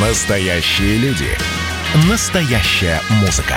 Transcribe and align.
Настоящие 0.00 0.96
люди. 0.98 1.26
Настоящая 2.08 3.00
музыка. 3.20 3.56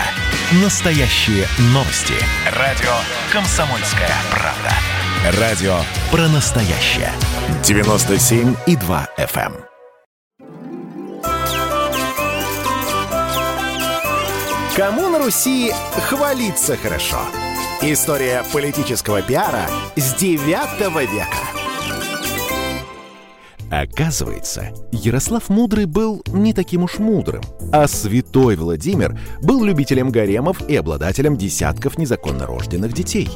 Настоящие 0.63 1.45
новости. 1.65 2.15
Радио 2.57 2.89
«Комсомольская 3.31 4.09
правда». 4.31 5.39
Радио 5.39 5.75
про 6.09 6.27
настоящее. 6.29 7.11
97,2 7.61 9.07
FM. 9.19 9.53
эм. 9.53 9.65
Кому 14.75 15.09
на 15.09 15.19
Руси 15.19 15.71
хвалиться 16.09 16.75
хорошо? 16.75 17.19
История 17.83 18.43
политического 18.51 19.21
пиара 19.21 19.69
с 19.95 20.15
9 20.15 20.39
века. 21.13 21.60
Оказывается, 23.71 24.73
Ярослав 24.91 25.47
Мудрый 25.47 25.85
был 25.85 26.21
не 26.27 26.53
таким 26.53 26.83
уж 26.83 26.99
мудрым, 26.99 27.41
а 27.71 27.87
святой 27.87 28.57
Владимир 28.57 29.17
был 29.41 29.63
любителем 29.63 30.09
гаремов 30.09 30.61
и 30.67 30.75
обладателем 30.75 31.37
десятков 31.37 31.97
незаконно 31.97 32.45
рожденных 32.45 32.91
детей. 32.91 33.29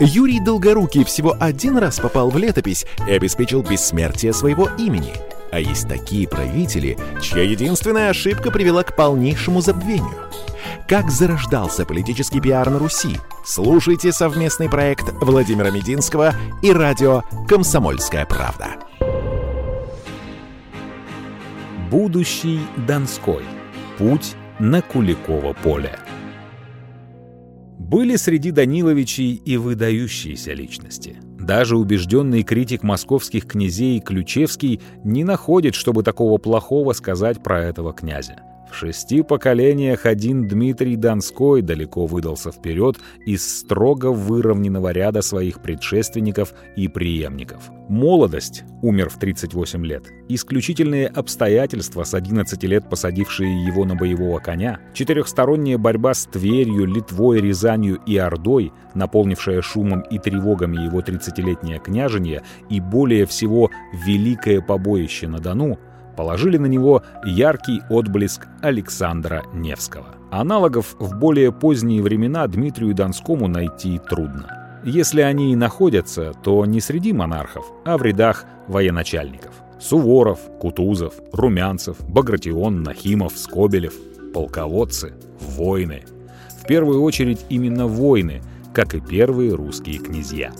Юрий 0.00 0.40
Долгорукий 0.40 1.04
всего 1.04 1.36
один 1.38 1.76
раз 1.76 2.00
попал 2.00 2.30
в 2.30 2.38
летопись 2.38 2.86
и 3.06 3.12
обеспечил 3.12 3.62
бессмертие 3.62 4.32
своего 4.32 4.70
имени. 4.78 5.12
А 5.52 5.60
есть 5.60 5.86
такие 5.86 6.26
правители, 6.26 6.96
чья 7.20 7.42
единственная 7.42 8.08
ошибка 8.08 8.50
привела 8.50 8.82
к 8.82 8.96
полнейшему 8.96 9.60
забвению. 9.60 10.26
Как 10.88 11.10
зарождался 11.10 11.84
политический 11.84 12.40
пиар 12.40 12.70
на 12.70 12.78
Руси? 12.78 13.18
Слушайте 13.44 14.10
совместный 14.12 14.70
проект 14.70 15.12
Владимира 15.20 15.70
Мединского 15.70 16.34
и 16.62 16.72
радио 16.72 17.22
«Комсомольская 17.46 18.24
правда». 18.24 18.76
Будущий 21.90 22.58
Донской. 22.88 23.44
Путь 23.96 24.34
на 24.58 24.82
Куликово 24.82 25.52
поле. 25.52 25.96
Были 27.78 28.16
среди 28.16 28.50
Даниловичей 28.50 29.34
и 29.34 29.56
выдающиеся 29.56 30.52
личности. 30.52 31.18
Даже 31.38 31.76
убежденный 31.76 32.42
критик 32.42 32.82
московских 32.82 33.46
князей 33.46 34.00
Ключевский 34.00 34.80
не 35.04 35.22
находит, 35.22 35.76
чтобы 35.76 36.02
такого 36.02 36.38
плохого 36.38 36.92
сказать 36.92 37.42
про 37.42 37.62
этого 37.62 37.92
князя. 37.92 38.40
В 38.70 38.74
шести 38.74 39.22
поколениях 39.22 40.06
один 40.06 40.48
Дмитрий 40.48 40.96
Донской 40.96 41.62
далеко 41.62 42.06
выдался 42.06 42.50
вперед 42.50 42.96
из 43.24 43.60
строго 43.60 44.12
выровненного 44.12 44.92
ряда 44.92 45.22
своих 45.22 45.62
предшественников 45.62 46.52
и 46.76 46.88
преемников. 46.88 47.70
Молодость, 47.88 48.64
умер 48.82 49.08
в 49.10 49.18
38 49.18 49.86
лет, 49.86 50.02
исключительные 50.28 51.06
обстоятельства, 51.06 52.02
с 52.04 52.12
11 52.14 52.62
лет 52.64 52.90
посадившие 52.90 53.64
его 53.64 53.84
на 53.84 53.94
боевого 53.94 54.40
коня, 54.40 54.80
четырехсторонняя 54.92 55.78
борьба 55.78 56.12
с 56.12 56.26
Тверью, 56.26 56.86
Литвой, 56.86 57.40
Рязанью 57.40 58.00
и 58.04 58.16
Ордой, 58.16 58.72
наполнившая 58.94 59.62
шумом 59.62 60.00
и 60.00 60.18
тревогами 60.18 60.84
его 60.84 61.00
30-летнее 61.00 61.78
княжение 61.78 62.42
и 62.68 62.80
более 62.80 63.26
всего 63.26 63.70
великое 64.04 64.60
побоище 64.60 65.28
на 65.28 65.38
Дону, 65.38 65.78
положили 66.16 66.56
на 66.56 66.66
него 66.66 67.02
яркий 67.24 67.82
отблеск 67.88 68.46
Александра 68.62 69.44
Невского. 69.52 70.06
Аналогов 70.30 70.96
в 70.98 71.16
более 71.18 71.52
поздние 71.52 72.02
времена 72.02 72.46
Дмитрию 72.46 72.94
Донскому 72.94 73.48
найти 73.48 73.98
трудно. 73.98 74.80
Если 74.84 75.20
они 75.20 75.52
и 75.52 75.56
находятся, 75.56 76.32
то 76.42 76.64
не 76.64 76.80
среди 76.80 77.12
монархов, 77.12 77.66
а 77.84 77.96
в 77.98 78.02
рядах 78.02 78.44
военачальников. 78.68 79.52
Суворов, 79.80 80.38
Кутузов, 80.60 81.14
Румянцев, 81.32 81.96
Багратион, 82.08 82.82
Нахимов, 82.82 83.36
Скобелев, 83.36 83.94
полководцы, 84.32 85.14
воины. 85.40 86.04
В 86.60 86.66
первую 86.66 87.02
очередь 87.02 87.44
именно 87.48 87.86
воины, 87.86 88.42
как 88.72 88.94
и 88.94 89.00
первые 89.00 89.54
русские 89.54 89.98
князья. 89.98 90.52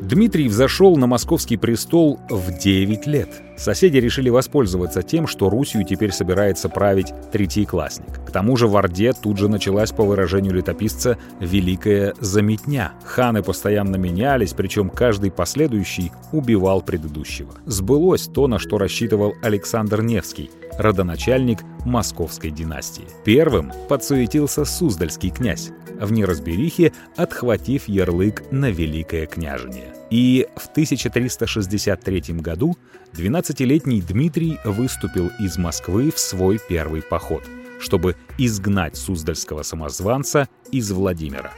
Дмитрий 0.00 0.48
взошел 0.48 0.96
на 0.96 1.06
московский 1.06 1.56
престол 1.56 2.20
в 2.30 2.58
9 2.58 3.06
лет. 3.06 3.28
Соседи 3.60 3.98
решили 3.98 4.30
воспользоваться 4.30 5.02
тем, 5.02 5.26
что 5.26 5.50
Русью 5.50 5.84
теперь 5.84 6.12
собирается 6.12 6.70
править 6.70 7.12
третьеклассник. 7.30 8.24
К 8.24 8.30
тому 8.30 8.56
же 8.56 8.66
в 8.66 8.74
Орде 8.74 9.12
тут 9.12 9.36
же 9.36 9.50
началась, 9.50 9.92
по 9.92 10.02
выражению 10.02 10.54
летописца, 10.54 11.18
«великая 11.40 12.14
заметня». 12.20 12.92
Ханы 13.04 13.42
постоянно 13.42 13.96
менялись, 13.96 14.54
причем 14.54 14.88
каждый 14.88 15.30
последующий 15.30 16.10
убивал 16.32 16.80
предыдущего. 16.80 17.50
Сбылось 17.66 18.28
то, 18.28 18.46
на 18.46 18.58
что 18.58 18.78
рассчитывал 18.78 19.34
Александр 19.42 20.00
Невский, 20.00 20.50
родоначальник 20.78 21.58
московской 21.84 22.50
династии. 22.50 23.04
Первым 23.24 23.72
подсуетился 23.90 24.64
Суздальский 24.64 25.28
князь, 25.28 25.70
в 26.00 26.12
неразберихе 26.12 26.94
отхватив 27.14 27.88
ярлык 27.88 28.42
на 28.50 28.70
Великое 28.70 29.26
княжение. 29.26 29.92
И 30.10 30.48
в 30.56 30.66
1363 30.66 32.22
году 32.40 32.76
12-летний 33.12 34.00
Дмитрий 34.02 34.58
выступил 34.64 35.30
из 35.38 35.58
Москвы 35.58 36.10
в 36.10 36.18
свой 36.18 36.60
первый 36.68 37.02
поход, 37.02 37.42
чтобы 37.80 38.16
изгнать 38.38 38.96
суздальского 38.96 39.62
самозванца 39.62 40.48
из 40.70 40.90
Владимира. 40.92 41.52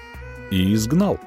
И 0.51 0.75
изгнал. 0.75 1.19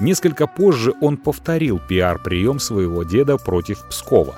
Несколько 0.00 0.46
позже 0.46 0.94
он 1.00 1.16
повторил 1.16 1.78
пиар-прием 1.78 2.58
своего 2.58 3.04
деда 3.04 3.36
против 3.36 3.86
Пскова. 3.88 4.34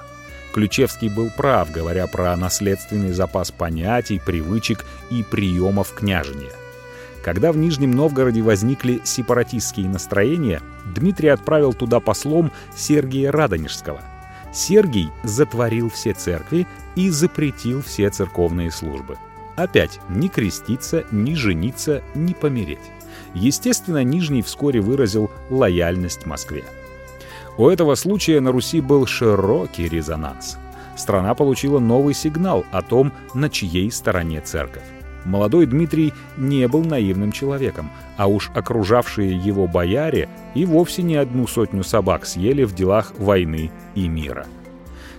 Ключевский 0.53 1.09
был 1.09 1.31
прав, 1.37 1.71
говоря 1.73 2.07
про 2.07 2.37
наследственный 2.37 3.13
запас 3.13 3.51
понятий, 3.51 4.21
привычек 4.25 4.85
и 5.11 5.23
приемов 5.23 5.93
княжения. 5.95 6.53
Когда 7.25 7.51
в 7.51 7.57
Нижнем 7.57 7.93
Новгороде 7.93 8.43
возникли 8.43 9.01
сепаратистские 9.05 9.89
настроения, 9.89 10.61
Дмитрий 10.95 11.29
отправил 11.29 11.73
туда 11.73 11.99
послом 11.99 12.53
Сергия 12.77 13.33
Радонежского. 13.33 14.03
Сергий 14.55 15.11
затворил 15.25 15.91
все 15.91 16.15
церкви 16.15 16.67
и 16.95 17.11
запретил 17.11 17.83
все 17.83 18.09
церковные 18.09 18.71
службы. 18.71 19.19
Опять 19.57 20.01
ни 20.09 20.29
креститься, 20.29 21.05
ни 21.11 21.35
жениться, 21.35 22.03
ни 22.15 22.33
помереть. 22.33 22.79
Естественно, 23.35 24.05
Нижний 24.05 24.43
вскоре 24.43 24.81
выразил 24.81 25.31
лояльность 25.51 26.25
Москве. 26.25 26.65
У 27.59 27.69
этого 27.69 27.97
случая 27.97 28.41
на 28.41 28.53
Руси 28.53 28.81
был 28.81 29.07
широкий 29.07 29.89
резонанс. 29.89 30.57
Страна 30.97 31.35
получила 31.35 31.81
новый 31.81 32.15
сигнал 32.15 32.65
о 32.71 32.83
том, 32.83 33.13
на 33.35 33.51
чьей 33.51 33.91
стороне 33.91 34.41
церковь. 34.41 34.85
Молодой 35.25 35.67
Дмитрий 35.67 36.13
не 36.37 36.69
был 36.69 36.85
наивным 36.85 37.33
человеком, 37.33 37.91
а 38.17 38.27
уж 38.27 38.51
окружавшие 38.55 39.37
его 39.37 39.67
бояре 39.67 40.29
и 40.55 40.67
вовсе 40.67 41.03
не 41.03 41.17
одну 41.17 41.47
сотню 41.47 41.83
собак 41.83 42.27
съели 42.27 42.65
в 42.65 42.75
делах 42.75 43.13
войны 43.19 43.71
и 43.95 44.09
мира. 44.09 44.47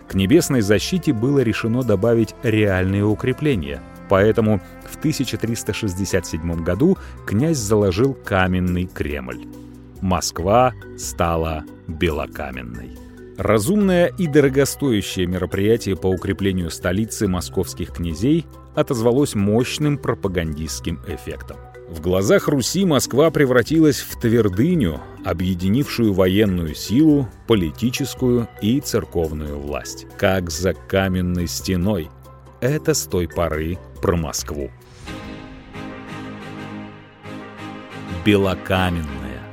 К 0.07 0.13
небесной 0.13 0.61
защите 0.61 1.13
было 1.13 1.39
решено 1.39 1.83
добавить 1.83 2.35
реальные 2.43 3.03
укрепления, 3.05 3.81
поэтому 4.07 4.61
в 4.89 4.97
1367 4.97 6.63
году 6.63 6.97
князь 7.25 7.57
заложил 7.57 8.13
каменный 8.13 8.85
Кремль. 8.85 9.47
Москва 10.01 10.73
стала 10.97 11.63
белокаменной. 11.87 12.91
Разумное 13.37 14.13
и 14.17 14.27
дорогостоящее 14.27 15.25
мероприятие 15.25 15.97
по 15.97 16.07
укреплению 16.07 16.69
столицы 16.69 17.27
московских 17.27 17.91
князей 17.91 18.45
отозвалось 18.75 19.35
мощным 19.35 19.97
пропагандистским 19.97 20.99
эффектом. 21.07 21.57
В 21.87 22.01
глазах 22.01 22.47
Руси 22.47 22.83
Москва 22.83 23.29
превратилась 23.29 23.99
в 23.99 24.19
твердыню, 24.19 25.01
объединившую 25.23 26.13
военную 26.13 26.73
силу, 26.73 27.29
политическую 27.47 28.47
и 28.59 28.79
церковную 28.79 29.59
власть. 29.59 30.07
Как 30.17 30.49
за 30.49 30.73
каменной 30.73 31.47
стеной. 31.47 32.09
Это 32.59 32.95
с 32.95 33.03
той 33.03 33.27
поры 33.27 33.77
про 34.01 34.15
Москву. 34.15 34.71
Белокаменная. 38.25 39.43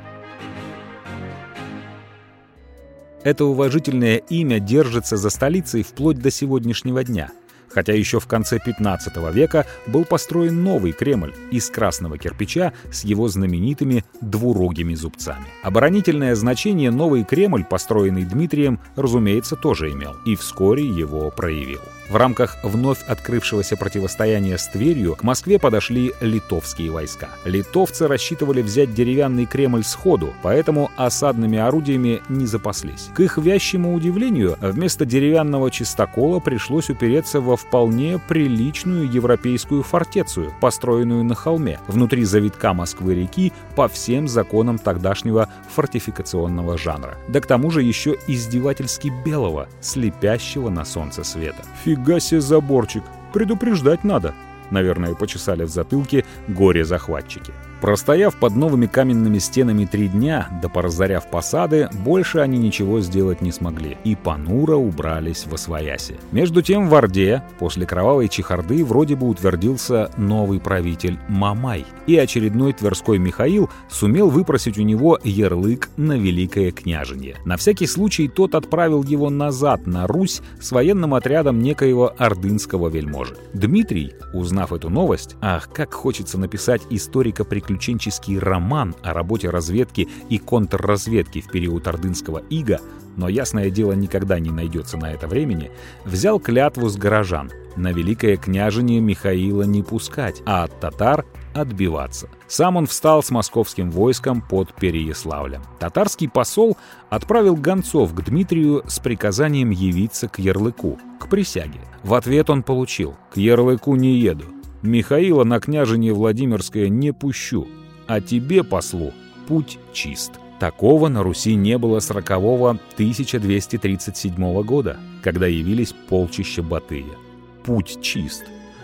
Это 3.23 3.45
уважительное 3.45 4.17
имя 4.17 4.59
держится 4.59 5.17
за 5.17 5.29
столицей 5.29 5.83
вплоть 5.83 6.17
до 6.17 6.31
сегодняшнего 6.31 7.03
дня. 7.03 7.29
Хотя 7.73 7.93
еще 7.93 8.19
в 8.19 8.27
конце 8.27 8.59
15 8.59 9.17
века 9.33 9.65
был 9.87 10.05
построен 10.05 10.63
новый 10.63 10.91
Кремль 10.91 11.33
из 11.51 11.69
красного 11.69 12.17
кирпича 12.17 12.73
с 12.91 13.03
его 13.03 13.27
знаменитыми 13.27 14.05
двурогими 14.21 14.93
зубцами. 14.93 15.45
Оборонительное 15.63 16.35
значение 16.35 16.91
новый 16.91 17.23
Кремль, 17.23 17.63
построенный 17.63 18.25
Дмитрием, 18.25 18.79
разумеется, 18.95 19.55
тоже 19.55 19.91
имел 19.91 20.15
и 20.25 20.35
вскоре 20.35 20.85
его 20.85 21.31
проявил. 21.31 21.81
В 22.09 22.15
рамках 22.15 22.57
вновь 22.63 23.01
открывшегося 23.07 23.77
противостояния 23.77 24.57
с 24.57 24.67
Тверью 24.67 25.15
к 25.15 25.23
Москве 25.23 25.57
подошли 25.57 26.13
литовские 26.19 26.91
войска. 26.91 27.29
Литовцы 27.45 28.07
рассчитывали 28.07 28.61
взять 28.61 28.93
деревянный 28.93 29.45
Кремль 29.45 29.83
сходу, 29.83 30.33
поэтому 30.41 30.91
осадными 30.97 31.57
орудиями 31.57 32.21
не 32.29 32.45
запаслись. 32.45 33.09
К 33.15 33.21
их 33.21 33.37
вящему 33.37 33.93
удивлению, 33.93 34.57
вместо 34.59 35.05
деревянного 35.05 35.71
чистокола 35.71 36.39
пришлось 36.39 36.89
упереться 36.89 37.39
во 37.39 37.55
вполне 37.55 38.19
приличную 38.27 39.09
европейскую 39.09 39.81
фортецию, 39.83 40.53
построенную 40.59 41.23
на 41.23 41.35
холме, 41.35 41.79
внутри 41.87 42.25
завитка 42.25 42.73
Москвы-реки 42.73 43.53
по 43.75 43.87
всем 43.87 44.27
законам 44.27 44.77
тогдашнего 44.77 45.49
фортификационного 45.73 46.77
жанра. 46.77 47.17
Да 47.27 47.39
к 47.39 47.47
тому 47.47 47.71
же 47.71 47.81
еще 47.81 48.17
издевательски 48.27 49.11
белого, 49.25 49.67
слепящего 49.81 50.69
на 50.69 50.85
солнце 50.85 51.23
света. 51.23 51.63
Фига 52.03 52.19
себе 52.19 52.41
заборчик, 52.41 53.03
предупреждать 53.31 54.03
надо. 54.03 54.33
Наверное, 54.71 55.15
почесали 55.15 55.63
в 55.63 55.69
затылке 55.69 56.25
горе-захватчики. 56.49 57.53
Простояв 57.83 58.37
под 58.37 58.55
новыми 58.55 58.85
каменными 58.85 59.39
стенами 59.39 59.83
три 59.83 60.07
дня, 60.07 60.47
да 60.61 60.69
поразоряв 60.69 61.29
посады, 61.29 61.89
больше 62.05 62.39
они 62.39 62.57
ничего 62.57 63.01
сделать 63.01 63.41
не 63.41 63.51
смогли 63.51 63.97
и 64.05 64.15
понуро 64.15 64.77
убрались 64.77 65.45
во 65.47 65.57
свояси. 65.57 66.15
Между 66.31 66.61
тем 66.61 66.87
в 66.87 66.95
Орде 66.95 67.43
после 67.59 67.85
кровавой 67.85 68.29
чехарды 68.29 68.85
вроде 68.85 69.17
бы 69.17 69.27
утвердился 69.27 70.09
новый 70.15 70.61
правитель 70.61 71.19
Мамай, 71.27 71.85
и 72.07 72.15
очередной 72.15 72.71
Тверской 72.71 73.17
Михаил 73.17 73.69
сумел 73.89 74.29
выпросить 74.29 74.77
у 74.77 74.81
него 74.83 75.19
ярлык 75.21 75.89
на 75.97 76.13
Великое 76.13 76.71
княжение. 76.71 77.35
На 77.43 77.57
всякий 77.57 77.87
случай 77.87 78.29
тот 78.29 78.55
отправил 78.55 79.03
его 79.03 79.29
назад 79.29 79.87
на 79.87 80.07
Русь 80.07 80.41
с 80.61 80.71
военным 80.71 81.15
отрядом 81.15 81.59
некоего 81.59 82.13
ордынского 82.17 82.87
вельможи. 82.87 83.35
Дмитрий, 83.53 84.13
узнав 84.33 84.71
эту 84.71 84.89
новость, 84.89 85.35
ах, 85.41 85.67
как 85.73 85.93
хочется 85.93 86.37
написать 86.37 86.81
историка 86.89 87.43
приключений 87.43 87.72
приключенческий 87.73 88.37
роман 88.37 88.95
о 89.01 89.13
работе 89.13 89.49
разведки 89.49 90.07
и 90.29 90.37
контрразведки 90.37 91.41
в 91.41 91.47
период 91.47 91.87
Ордынского 91.87 92.43
ига, 92.49 92.79
но, 93.17 93.29
ясное 93.29 93.69
дело, 93.69 93.93
никогда 93.93 94.39
не 94.39 94.51
найдется 94.51 94.97
на 94.97 95.11
это 95.11 95.27
времени, 95.27 95.71
взял 96.05 96.39
клятву 96.39 96.87
с 96.89 96.97
горожан 96.97 97.51
на 97.75 97.91
великое 97.91 98.37
княжение 98.37 98.99
Михаила 98.99 99.63
не 99.63 99.81
пускать, 99.81 100.41
а 100.45 100.63
от 100.63 100.79
татар 100.79 101.25
отбиваться. 101.55 102.29
Сам 102.47 102.77
он 102.77 102.85
встал 102.85 103.23
с 103.23 103.31
московским 103.31 103.89
войском 103.89 104.41
под 104.41 104.73
Переяславлем. 104.73 105.63
Татарский 105.79 106.29
посол 106.29 106.77
отправил 107.09 107.55
гонцов 107.55 108.13
к 108.13 108.21
Дмитрию 108.23 108.83
с 108.87 108.99
приказанием 108.99 109.71
явиться 109.71 110.27
к 110.27 110.37
ярлыку, 110.39 110.99
к 111.19 111.27
присяге. 111.27 111.81
В 112.03 112.13
ответ 112.13 112.49
он 112.49 112.61
получил 112.61 113.15
«К 113.31 113.37
ярлыку 113.37 113.95
не 113.95 114.17
еду, 114.17 114.45
Михаила 114.83 115.45
на 115.45 115.61
княжение 115.61 116.13
Владимирское 116.13 116.89
не 116.89 117.13
пущу, 117.13 117.69
а 118.05 118.19
тебе, 118.19 118.65
послу, 118.65 119.13
путь 119.47 119.79
чист. 119.93 120.33
Такого 120.59 121.07
на 121.07 121.23
Руси 121.23 121.55
не 121.55 121.77
было 121.77 122.01
с 122.01 122.11
рокового 122.11 122.71
1237 122.95 124.63
года, 124.63 124.99
когда 125.23 125.47
явились 125.47 125.93
полчища 126.09 126.61
Батыя. 126.63 127.15
Путь 127.63 127.99
чист. 128.01 128.43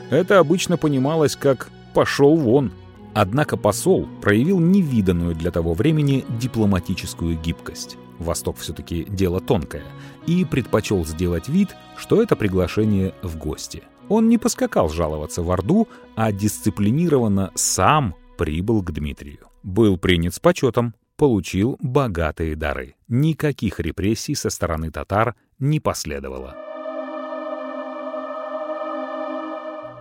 Это 0.10 0.40
обычно 0.40 0.78
понималось 0.78 1.36
как 1.36 1.70
«пошел 1.94 2.38
вон». 2.38 2.72
Однако 3.14 3.58
посол 3.58 4.08
проявил 4.22 4.60
невиданную 4.60 5.36
для 5.36 5.52
того 5.52 5.74
времени 5.74 6.24
дипломатическую 6.40 7.38
гибкость. 7.38 7.98
Восток 8.20 8.58
все-таки 8.58 9.06
дело 9.10 9.42
тонкое, 9.42 9.84
и 10.28 10.46
предпочел 10.46 11.06
сделать 11.06 11.50
вид, 11.50 11.76
что 11.98 12.24
это 12.24 12.38
приглашение 12.38 13.14
в 13.22 13.38
гости. 13.38 13.84
Он 14.10 14.28
не 14.28 14.38
поскакал 14.38 14.90
жаловаться 14.90 15.44
в 15.44 15.52
Орду, 15.52 15.88
а 16.16 16.32
дисциплинированно 16.32 17.52
сам 17.56 18.16
прибыл 18.38 18.82
к 18.82 18.92
Дмитрию. 18.92 19.48
Был 19.64 19.98
принят 19.98 20.34
с 20.34 20.40
почетом, 20.40 20.96
получил 21.16 21.78
богатые 21.80 22.56
дары. 22.56 22.96
Никаких 23.08 23.80
репрессий 23.80 24.36
со 24.36 24.50
стороны 24.50 24.90
татар 24.90 25.36
не 25.60 25.80
последовало. 25.80 26.56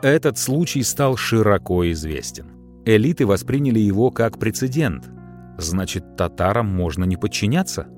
Этот 0.00 0.38
случай 0.38 0.82
стал 0.82 1.16
широко 1.16 1.90
известен. 1.90 2.46
Элиты 2.86 3.26
восприняли 3.26 3.80
его 3.80 4.10
как 4.10 4.38
прецедент. 4.38 5.10
Значит, 5.58 6.16
татарам 6.16 6.66
можно 6.66 7.04
не 7.04 7.16
подчиняться? 7.16 7.88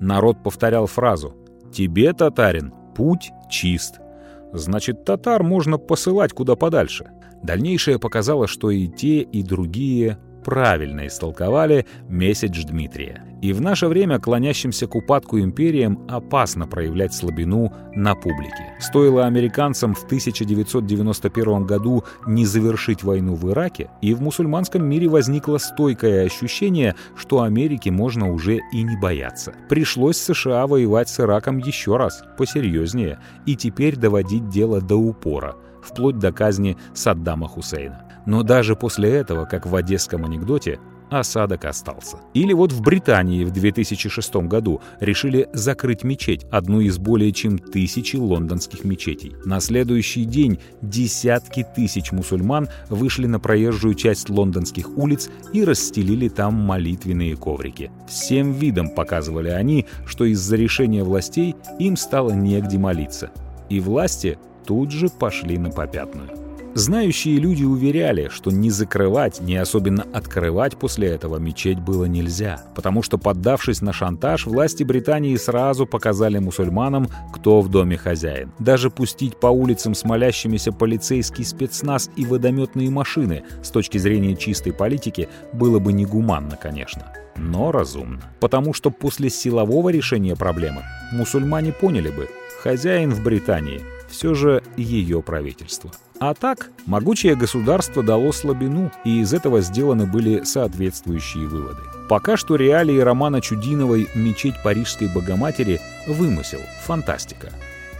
Народ 0.00 0.42
повторял 0.42 0.86
фразу 0.86 1.36
«Тебе, 1.72 2.12
татарин, 2.14 2.72
путь 2.96 3.30
чист». 3.50 4.01
Значит, 4.52 5.04
татар 5.04 5.42
можно 5.42 5.78
посылать 5.78 6.32
куда 6.32 6.56
подальше. 6.56 7.10
Дальнейшее 7.42 7.98
показало, 7.98 8.46
что 8.46 8.70
и 8.70 8.86
те, 8.86 9.20
и 9.20 9.42
другие 9.42 10.18
правильно 10.44 11.06
истолковали 11.06 11.86
месседж 12.08 12.64
Дмитрия. 12.64 13.24
И 13.42 13.52
в 13.52 13.60
наше 13.60 13.88
время 13.88 14.20
клонящимся 14.20 14.86
к 14.86 14.94
упадку 14.94 15.40
империям 15.40 16.06
опасно 16.08 16.68
проявлять 16.68 17.12
слабину 17.12 17.72
на 17.92 18.14
публике. 18.14 18.76
Стоило 18.78 19.26
американцам 19.26 19.94
в 19.94 20.04
1991 20.04 21.66
году 21.66 22.04
не 22.24 22.46
завершить 22.46 23.02
войну 23.02 23.34
в 23.34 23.50
Ираке, 23.50 23.90
и 24.00 24.14
в 24.14 24.22
мусульманском 24.22 24.84
мире 24.84 25.08
возникло 25.08 25.58
стойкое 25.58 26.24
ощущение, 26.24 26.94
что 27.16 27.42
Америке 27.42 27.90
можно 27.90 28.32
уже 28.32 28.60
и 28.72 28.82
не 28.82 28.96
бояться. 28.96 29.54
Пришлось 29.68 30.18
США 30.18 30.68
воевать 30.68 31.08
с 31.08 31.18
Ираком 31.18 31.58
еще 31.58 31.96
раз, 31.96 32.22
посерьезнее, 32.38 33.18
и 33.44 33.56
теперь 33.56 33.96
доводить 33.96 34.48
дело 34.50 34.80
до 34.80 34.94
упора, 34.94 35.56
вплоть 35.82 36.20
до 36.20 36.30
казни 36.30 36.76
Саддама 36.94 37.48
Хусейна. 37.48 38.11
Но 38.26 38.42
даже 38.42 38.76
после 38.76 39.10
этого, 39.10 39.44
как 39.44 39.66
в 39.66 39.74
одесском 39.74 40.24
анекдоте, 40.24 40.78
осадок 41.18 41.64
остался. 41.64 42.18
Или 42.34 42.52
вот 42.52 42.72
в 42.72 42.80
Британии 42.80 43.44
в 43.44 43.50
2006 43.50 44.34
году 44.46 44.80
решили 45.00 45.48
закрыть 45.52 46.04
мечеть, 46.04 46.46
одну 46.50 46.80
из 46.80 46.98
более 46.98 47.32
чем 47.32 47.58
тысячи 47.58 48.16
лондонских 48.16 48.84
мечетей. 48.84 49.34
На 49.44 49.60
следующий 49.60 50.24
день 50.24 50.58
десятки 50.80 51.66
тысяч 51.76 52.12
мусульман 52.12 52.68
вышли 52.88 53.26
на 53.26 53.40
проезжую 53.40 53.94
часть 53.94 54.30
лондонских 54.30 54.96
улиц 54.96 55.30
и 55.52 55.64
расстелили 55.64 56.28
там 56.28 56.54
молитвенные 56.54 57.36
коврики. 57.36 57.90
Всем 58.08 58.52
видом 58.52 58.88
показывали 58.90 59.48
они, 59.48 59.86
что 60.06 60.24
из-за 60.24 60.56
решения 60.56 61.04
властей 61.04 61.56
им 61.78 61.96
стало 61.96 62.30
негде 62.32 62.78
молиться. 62.78 63.30
И 63.68 63.80
власти 63.80 64.38
тут 64.66 64.90
же 64.90 65.08
пошли 65.08 65.58
на 65.58 65.70
попятную. 65.70 66.41
Знающие 66.74 67.36
люди 67.36 67.64
уверяли, 67.64 68.28
что 68.28 68.50
не 68.50 68.70
закрывать, 68.70 69.40
не 69.40 69.56
особенно 69.56 70.06
открывать 70.14 70.76
после 70.78 71.08
этого 71.08 71.36
мечеть 71.36 71.78
было 71.78 72.06
нельзя, 72.06 72.62
потому 72.74 73.02
что, 73.02 73.18
поддавшись 73.18 73.82
на 73.82 73.92
шантаж, 73.92 74.46
власти 74.46 74.82
Британии 74.82 75.36
сразу 75.36 75.86
показали 75.86 76.38
мусульманам, 76.38 77.08
кто 77.34 77.60
в 77.60 77.68
доме 77.68 77.98
хозяин. 77.98 78.52
Даже 78.58 78.88
пустить 78.88 79.38
по 79.38 79.48
улицам 79.48 79.94
смолящимися 79.94 80.72
полицейский 80.72 81.44
спецназ 81.44 82.08
и 82.16 82.24
водометные 82.24 82.88
машины 82.88 83.42
с 83.62 83.68
точки 83.68 83.98
зрения 83.98 84.34
чистой 84.34 84.72
политики 84.72 85.28
было 85.52 85.78
бы 85.78 85.92
негуманно, 85.92 86.56
конечно 86.56 87.12
но 87.36 87.72
разумно. 87.72 88.20
Потому 88.40 88.74
что 88.74 88.90
после 88.90 89.30
силового 89.30 89.88
решения 89.88 90.36
проблемы 90.36 90.82
мусульмане 91.12 91.72
поняли 91.72 92.10
бы, 92.10 92.28
хозяин 92.62 93.10
в 93.10 93.22
Британии 93.22 93.82
все 94.08 94.34
же 94.34 94.62
ее 94.76 95.22
правительство. 95.22 95.90
А 96.24 96.34
так, 96.34 96.70
могучее 96.86 97.34
государство 97.34 98.00
дало 98.00 98.30
слабину, 98.30 98.92
и 99.02 99.22
из 99.22 99.34
этого 99.34 99.60
сделаны 99.60 100.06
были 100.06 100.44
соответствующие 100.44 101.48
выводы. 101.48 101.80
Пока 102.08 102.36
что 102.36 102.54
реалии 102.54 103.00
романа 103.00 103.40
Чудиновой 103.40 104.08
«Мечеть 104.14 104.54
Парижской 104.62 105.08
Богоматери» 105.08 105.80
вымысел, 106.06 106.60
фантастика. 106.84 107.52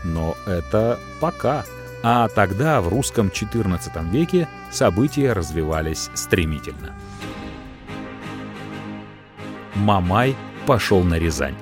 Но 0.05 0.37
это 0.47 0.97
пока. 1.19 1.65
А 2.01 2.29
тогда, 2.29 2.79
в 2.79 2.87
русском 2.87 3.27
XIV 3.27 4.09
веке, 4.09 4.47
события 4.71 5.33
развивались 5.33 6.09
стремительно. 6.13 6.95
Мамай 9.75 10.33
пошел 10.65 11.03
на 11.03 11.19
Рязань. 11.19 11.55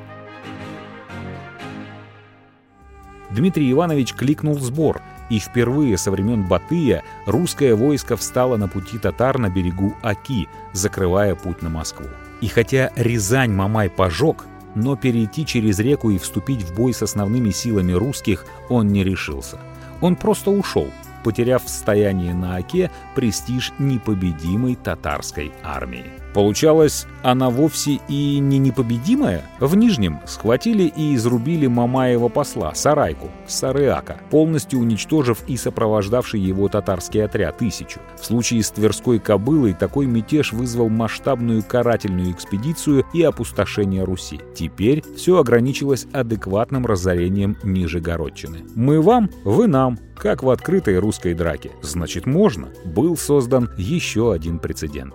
Дмитрий 3.32 3.72
Иванович 3.72 4.14
кликнул 4.14 4.60
сбор, 4.60 5.02
и 5.32 5.40
впервые 5.40 5.98
со 5.98 6.12
времен 6.12 6.44
Батыя 6.44 7.04
русское 7.26 7.74
войско 7.74 8.18
встало 8.18 8.58
на 8.58 8.68
пути 8.68 8.98
татар 8.98 9.40
на 9.40 9.50
берегу 9.50 9.96
Аки, 10.04 10.50
закрывая 10.74 11.36
путь 11.36 11.62
на 11.62 11.70
Москву. 11.70 12.08
И 12.42 12.48
хотя 12.48 12.92
Рязань 12.98 13.54
Мамай 13.54 13.90
пожег, 13.90 14.46
но 14.76 14.98
перейти 14.98 15.46
через 15.46 15.80
реку 15.80 16.10
и 16.10 16.18
вступить 16.18 16.64
в 16.64 16.76
бой 16.76 16.94
с 16.94 17.02
основными 17.02 17.52
силами 17.52 17.94
русских 17.94 18.46
он 18.68 18.90
не 18.90 19.06
решился. 19.06 19.58
Он 20.02 20.18
просто 20.18 20.52
ушел, 20.52 20.90
потеряв 21.24 21.64
в 21.64 21.70
стоянии 21.70 22.34
на 22.34 22.58
Оке 22.58 22.92
престиж 23.16 23.72
непобедимой 23.80 24.76
татарской 24.76 25.54
армии. 25.64 26.21
Получалось, 26.34 27.08
она 27.24 27.50
вовсе 27.50 28.00
и 28.08 28.40
не 28.40 28.58
непобедимая? 28.58 29.44
В 29.60 29.76
Нижнем 29.76 30.20
схватили 30.26 30.84
и 30.84 31.16
изрубили 31.16 31.68
Мамаева 31.68 32.30
посла, 32.30 32.74
Сарайку, 32.74 33.30
Сарыака, 33.48 34.18
полностью 34.30 34.80
уничтожив 34.80 35.44
и 35.48 35.58
сопровождавший 35.58 36.40
его 36.40 36.68
татарский 36.70 37.24
отряд 37.24 37.58
тысячу. 37.58 38.00
В 38.20 38.26
случае 38.26 38.64
с 38.64 38.72
Тверской 38.72 39.20
кобылой 39.20 39.74
такой 39.74 40.06
мятеж 40.06 40.54
вызвал 40.54 40.90
масштабную 40.90 41.64
карательную 41.64 42.32
экспедицию 42.32 43.06
и 43.14 43.22
опустошение 43.24 44.04
Руси. 44.04 44.40
Теперь 44.56 45.04
все 45.16 45.38
ограничилось 45.38 46.08
адекватным 46.14 46.86
разорением 46.86 47.58
Нижегородчины. 47.64 48.60
Мы 48.76 49.02
вам, 49.02 49.30
вы 49.44 49.68
нам, 49.68 50.00
как 50.16 50.44
в 50.44 50.50
открытой 50.50 51.00
русской 51.00 51.34
драке. 51.34 51.72
Значит, 51.82 52.26
можно. 52.26 52.70
Был 52.86 53.18
создан 53.18 53.70
еще 53.78 54.32
один 54.32 54.60
прецедент. 54.60 55.14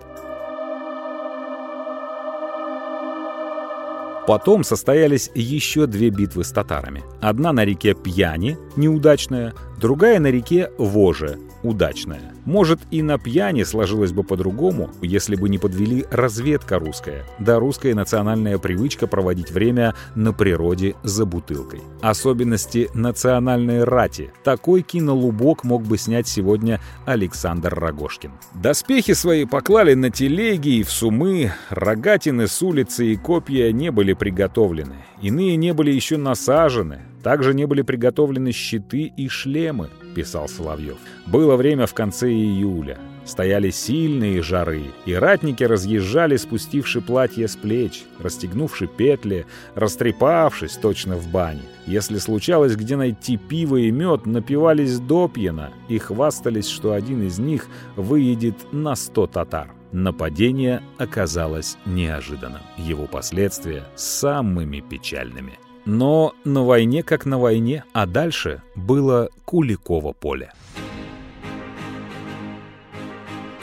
Потом 4.27 4.65
состоялись 4.65 5.31
еще 5.35 5.87
две 5.87 6.11
битвы 6.11 6.43
с 6.43 6.51
татарами. 6.51 7.05
Одна 7.21 7.53
на 7.53 7.65
реке 7.65 7.95
Пьяни, 7.95 8.59
неудачная, 8.77 9.55
другая 9.81 10.19
на 10.19 10.29
реке 10.29 10.71
Воже, 10.79 11.39
удачная. 11.67 12.33
Может, 12.45 12.81
и 12.91 13.03
на 13.03 13.19
пьяни 13.19 13.65
сложилось 13.65 14.13
бы 14.13 14.23
по-другому, 14.23 14.91
если 15.03 15.37
бы 15.37 15.49
не 15.49 15.59
подвели 15.59 16.05
разведка 16.11 16.79
русская, 16.79 17.25
да 17.39 17.59
русская 17.59 17.95
национальная 17.95 18.59
привычка 18.59 19.07
проводить 19.07 19.51
время 19.51 19.95
на 20.15 20.33
природе 20.33 20.95
за 21.03 21.27
бутылкой. 21.27 21.81
Особенности 22.03 22.89
национальной 22.95 23.85
рати. 23.85 24.33
Такой 24.45 24.83
кинолубок 24.83 25.65
мог 25.65 25.83
бы 25.83 25.99
снять 25.99 26.29
сегодня 26.29 26.81
Александр 27.05 27.75
Рогошкин. 27.75 28.33
Доспехи 28.55 29.13
свои 29.15 29.45
поклали 29.45 29.95
на 29.95 30.11
телеги 30.11 30.77
и 30.77 30.83
в 30.83 30.91
сумы, 30.91 31.53
рогатины 31.71 32.47
с 32.47 32.63
улицы 32.63 33.13
и 33.13 33.17
копья 33.17 33.73
не 33.73 33.91
были 33.91 34.13
приготовлены, 34.13 34.97
иные 35.21 35.57
не 35.57 35.73
были 35.73 35.91
еще 35.91 36.17
насажены, 36.17 37.01
также 37.27 37.55
не 37.55 37.67
были 37.67 37.83
приготовлены 37.83 38.53
щиты 38.53 39.13
и 39.17 39.29
шлемы, 39.29 39.91
писал 40.15 40.49
Соловьев. 40.49 40.97
Было 41.27 41.57
время 41.57 41.87
в 41.87 41.93
конце 41.93 42.31
июля. 42.31 42.99
Стояли 43.25 43.71
сильные 43.71 44.43
жары, 44.43 44.85
и 45.07 45.15
ратники 45.15 45.65
разъезжали, 45.65 46.37
спустивши 46.37 47.01
платье 47.01 47.49
с 47.49 47.57
плеч, 47.57 48.05
расстегнувши 48.21 48.87
петли, 48.87 49.45
растрепавшись 49.75 50.77
точно 50.77 51.17
в 51.17 51.29
бане. 51.29 51.63
Если 51.89 52.19
случалось 52.19 52.77
где 52.77 52.95
найти 52.95 53.37
пиво 53.37 53.75
и 53.75 53.91
мед, 53.91 54.25
напивались 54.25 55.01
до 55.01 55.27
пьяна 55.27 55.73
и 55.89 55.99
хвастались, 55.99 56.69
что 56.69 56.93
один 56.93 57.27
из 57.27 57.41
них 57.41 57.67
выедет 57.97 58.73
на 58.73 58.95
сто 58.95 59.27
татар. 59.27 59.73
Нападение 59.91 60.81
оказалось 60.97 61.77
неожиданным. 61.87 62.63
Его 62.77 63.07
последствия 63.07 63.83
самыми 63.97 64.79
печальными. 64.79 65.59
Но 65.87 66.35
на 66.45 66.65
войне 66.65 67.05
как 67.05 67.25
на 67.27 67.39
войне, 67.39 67.85
а 67.93 68.07
дальше 68.07 68.61
было 68.75 69.31
Куликово 69.45 70.13
поле. 70.13 70.53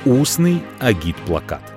Устный 0.05 0.63
агит-плакат 0.79 1.72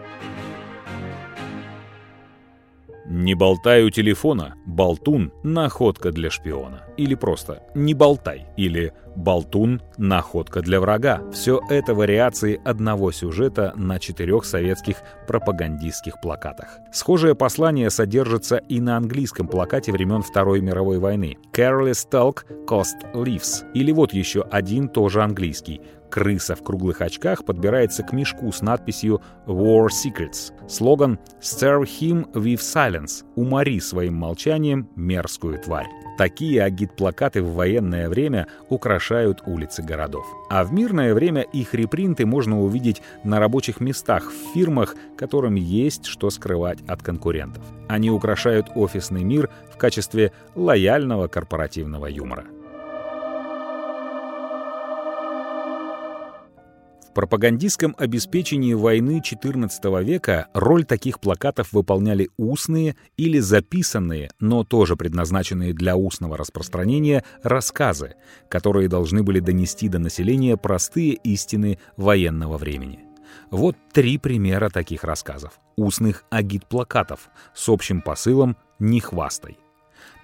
«Не 3.09 3.35
болтай 3.35 3.85
у 3.85 3.91
телефона, 3.91 4.57
болтун– 4.67 5.33
находка 5.45 6.11
для 6.11 6.29
шпиона». 6.29 6.83
Или 6.97 7.15
просто 7.15 7.63
«не 7.75 7.95
болтай» 7.95 8.47
или 8.57 8.93
«болтун– 9.15 9.81
находка 9.97 10.61
для 10.61 10.81
врага». 10.81 11.23
Все 11.33 11.61
это 11.71 11.95
вариации 11.95 12.61
одного 12.65 13.13
сюжета 13.13 13.73
на 13.77 14.01
четырех 14.01 14.45
советских 14.45 14.97
пропагандистских 15.29 16.21
плакатах. 16.21 16.79
Схожее 16.93 17.37
послание 17.37 17.91
содержится 17.91 18.57
и 18.57 18.81
на 18.81 18.97
английском 18.97 19.47
плакате 19.47 19.93
времен 19.93 20.23
Второй 20.23 20.61
мировой 20.61 20.99
войны 20.99 21.37
«Careless 21.53 22.09
talk 22.11 22.39
cost 22.67 23.15
lives». 23.15 23.65
Или 23.73 23.93
вот 23.93 24.15
еще 24.15 24.43
один 24.51 24.89
тоже 24.89 25.23
английский 25.23 25.81
Крыса 26.17 26.55
в 26.55 26.63
круглых 26.63 27.03
очках 27.03 27.45
подбирается 27.45 28.03
к 28.03 28.15
мешку 28.15 28.51
с 28.51 28.63
надписью 28.63 29.21
«War 29.47 29.89
Secrets». 29.89 30.51
Слоган 30.67 31.19
«Stir 31.43 31.83
him 31.83 32.33
with 32.33 32.61
silence»— 32.61 33.23
«Умори 33.35 33.79
своим 33.81 34.15
молчанием 34.15 34.89
мерзкую 34.97 35.59
тварь». 35.59 35.91
Такие 36.17 36.63
агит-плакаты 36.63 37.43
в 37.43 37.53
военное 37.53 38.09
время 38.09 38.47
украшают 38.71 39.43
улицы 39.45 39.83
городов. 39.83 40.25
А 40.49 40.65
в 40.65 40.73
мирное 40.73 41.13
время 41.13 41.43
их 41.43 41.75
репринты 41.75 42.25
можно 42.25 42.63
увидеть 42.63 43.03
на 43.23 43.39
рабочих 43.39 43.81
местах 43.81 44.33
в 44.33 44.55
фирмах, 44.55 44.97
которым 45.19 45.57
есть 45.57 46.07
что 46.07 46.31
скрывать 46.31 46.79
от 46.89 47.03
конкурентов. 47.03 47.63
Они 47.89 48.11
украшают 48.11 48.69
офисный 48.75 49.23
мир 49.23 49.51
в 49.71 49.77
качестве 49.77 50.33
лояльного 50.55 51.29
корпоративного 51.29 52.07
юмора. 52.07 52.47
Пропагандистском 57.17 57.97
обеспечении 57.99 58.75
войны 58.75 59.23
XIV 59.25 60.05
века 60.05 60.49
роль 60.53 60.85
таких 60.85 61.19
плакатов 61.19 61.73
выполняли 61.73 62.29
устные 62.37 62.95
или 63.17 63.39
записанные, 63.39 64.29
но 64.39 64.65
тоже 64.65 64.97
предназначенные 64.97 65.73
для 65.73 65.97
устного 65.97 66.37
распространения, 66.37 67.25
рассказы, 67.43 68.17
которые 68.51 68.91
должны 68.91 69.23
были 69.23 69.41
донести 69.41 69.89
до 69.89 69.99
населения 69.99 70.59
простые 70.59 71.15
истины 71.15 71.79
военного 71.97 72.59
времени. 72.59 73.01
Вот 73.51 73.77
три 73.95 74.19
примера 74.19 74.69
таких 74.69 75.03
рассказов. 75.03 75.53
Устных 75.77 76.25
агит-плакатов 76.29 77.31
с 77.55 77.67
общим 77.71 78.03
посылом 78.03 78.59
«Не 78.79 79.01
хвастай». 79.01 79.57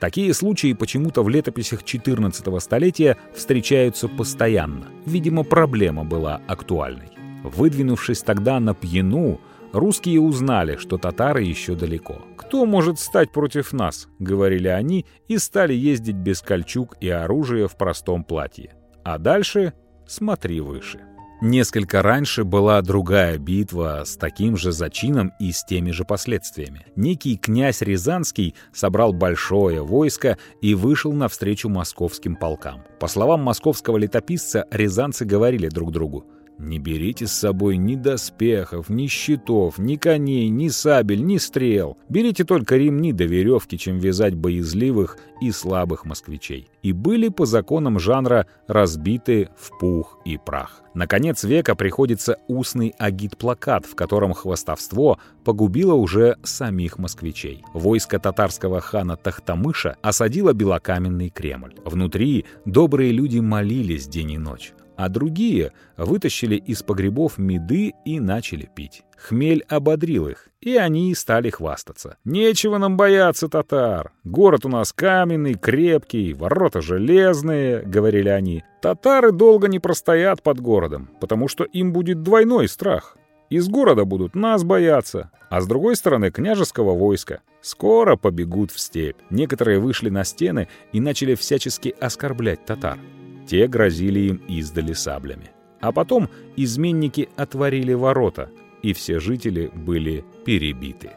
Такие 0.02 0.34
случаи 0.34 0.72
почему-то 0.72 1.22
в 1.22 1.28
летописях 1.28 1.84
XIV 1.84 2.58
столетия 2.58 3.16
встречаются 3.36 4.08
постоянно. 4.08 4.88
Видимо, 5.06 5.44
проблема 5.44 6.02
была 6.04 6.40
актуальной. 6.48 7.10
Выдвинувшись 7.44 8.22
тогда 8.22 8.58
на 8.58 8.74
пьяну, 8.74 9.40
русские 9.72 10.20
узнали, 10.20 10.74
что 10.74 10.98
татары 10.98 11.44
еще 11.44 11.76
далеко. 11.76 12.18
«Кто 12.36 12.66
может 12.66 12.98
стать 12.98 13.30
против 13.30 13.72
нас?»— 13.72 14.08
говорили 14.18 14.66
они, 14.66 15.06
и 15.28 15.38
стали 15.38 15.72
ездить 15.72 16.16
без 16.16 16.40
кольчуг 16.40 16.96
и 17.00 17.08
оружия 17.08 17.68
в 17.68 17.76
простом 17.76 18.24
платье. 18.24 18.74
А 19.04 19.18
дальше 19.18 19.72
смотри 20.08 20.60
выше. 20.60 20.98
Несколько 21.44 22.02
раньше 22.02 22.44
была 22.44 22.80
другая 22.82 23.36
битва 23.36 24.04
с 24.04 24.16
таким 24.16 24.56
же 24.56 24.70
зачином 24.70 25.32
и 25.40 25.50
с 25.50 25.64
теми 25.64 25.90
же 25.90 26.04
последствиями. 26.04 26.86
Некий 26.94 27.36
князь 27.36 27.82
Рязанский 27.82 28.54
собрал 28.72 29.12
большое 29.12 29.82
войско 29.82 30.38
и 30.60 30.76
вышел 30.76 31.12
навстречу 31.12 31.68
московским 31.68 32.36
полкам. 32.36 32.84
По 33.00 33.08
словам 33.08 33.42
московского 33.42 33.96
летописца, 33.96 34.66
рязанцы 34.70 35.24
говорили 35.24 35.66
друг 35.66 35.90
другу 35.90 36.26
не 36.58 36.78
берите 36.78 37.26
с 37.26 37.32
собой 37.32 37.76
ни 37.76 37.96
доспехов, 37.96 38.88
ни 38.88 39.06
щитов, 39.06 39.78
ни 39.78 39.96
коней, 39.96 40.48
ни 40.48 40.68
сабель, 40.68 41.24
ни 41.24 41.38
стрел. 41.38 41.98
Берите 42.08 42.44
только 42.44 42.76
ремни 42.76 43.12
до 43.12 43.24
веревки, 43.24 43.76
чем 43.76 43.98
вязать 43.98 44.34
боязливых 44.34 45.18
и 45.40 45.50
слабых 45.50 46.04
москвичей. 46.04 46.68
И 46.82 46.92
были 46.92 47.28
по 47.28 47.46
законам 47.46 47.98
жанра 47.98 48.46
разбиты 48.66 49.48
в 49.56 49.76
пух 49.78 50.18
и 50.24 50.38
прах. 50.38 50.82
На 50.94 51.06
конец 51.06 51.42
века 51.42 51.74
приходится 51.74 52.38
устный 52.48 52.94
агит-плакат, 52.98 53.86
в 53.86 53.94
котором 53.94 54.34
хвастовство 54.34 55.18
погубило 55.42 55.94
уже 55.94 56.36
самих 56.42 56.98
москвичей. 56.98 57.64
Войско 57.72 58.18
татарского 58.18 58.80
хана 58.80 59.16
Тахтамыша 59.16 59.96
осадило 60.02 60.52
белокаменный 60.52 61.30
Кремль. 61.30 61.74
Внутри 61.84 62.44
добрые 62.66 63.10
люди 63.12 63.38
молились 63.38 64.06
день 64.06 64.32
и 64.32 64.38
ночь 64.38 64.74
а 65.02 65.08
другие 65.08 65.72
вытащили 65.96 66.54
из 66.54 66.84
погребов 66.84 67.36
меды 67.36 67.92
и 68.04 68.20
начали 68.20 68.70
пить. 68.72 69.02
Хмель 69.16 69.64
ободрил 69.68 70.28
их, 70.28 70.48
и 70.60 70.76
они 70.76 71.12
стали 71.16 71.50
хвастаться. 71.50 72.18
«Нечего 72.24 72.78
нам 72.78 72.96
бояться 72.96 73.48
татар. 73.48 74.12
Город 74.22 74.64
у 74.64 74.68
нас 74.68 74.92
каменный, 74.92 75.54
крепкий, 75.54 76.34
ворота 76.34 76.82
железные»,— 76.82 77.82
говорили 77.84 78.28
они. 78.28 78.62
«Татары 78.80 79.32
долго 79.32 79.66
не 79.66 79.80
простоят 79.80 80.40
под 80.40 80.60
городом, 80.60 81.10
потому 81.20 81.48
что 81.48 81.64
им 81.64 81.92
будет 81.92 82.22
двойной 82.22 82.68
страх. 82.68 83.16
Из 83.50 83.66
города 83.68 84.04
будут 84.04 84.36
нас 84.36 84.62
бояться, 84.62 85.32
а 85.50 85.60
с 85.60 85.66
другой 85.66 85.96
стороны 85.96 86.30
княжеского 86.30 86.96
войска. 86.96 87.40
Скоро 87.60 88.14
побегут 88.14 88.70
в 88.70 88.78
степь». 88.78 89.16
Некоторые 89.30 89.80
вышли 89.80 90.10
на 90.10 90.22
стены 90.22 90.68
и 90.92 91.00
начали 91.00 91.34
всячески 91.34 91.92
оскорблять 91.98 92.64
татар. 92.64 92.98
Те 93.46 93.66
грозили 93.66 94.20
им 94.20 94.42
издали 94.48 94.92
саблями. 94.92 95.50
А 95.80 95.92
потом 95.92 96.28
изменники 96.56 97.28
отворили 97.36 97.92
ворота, 97.92 98.50
и 98.82 98.92
все 98.92 99.18
жители 99.18 99.70
были 99.74 100.24
перебиты. 100.44 101.10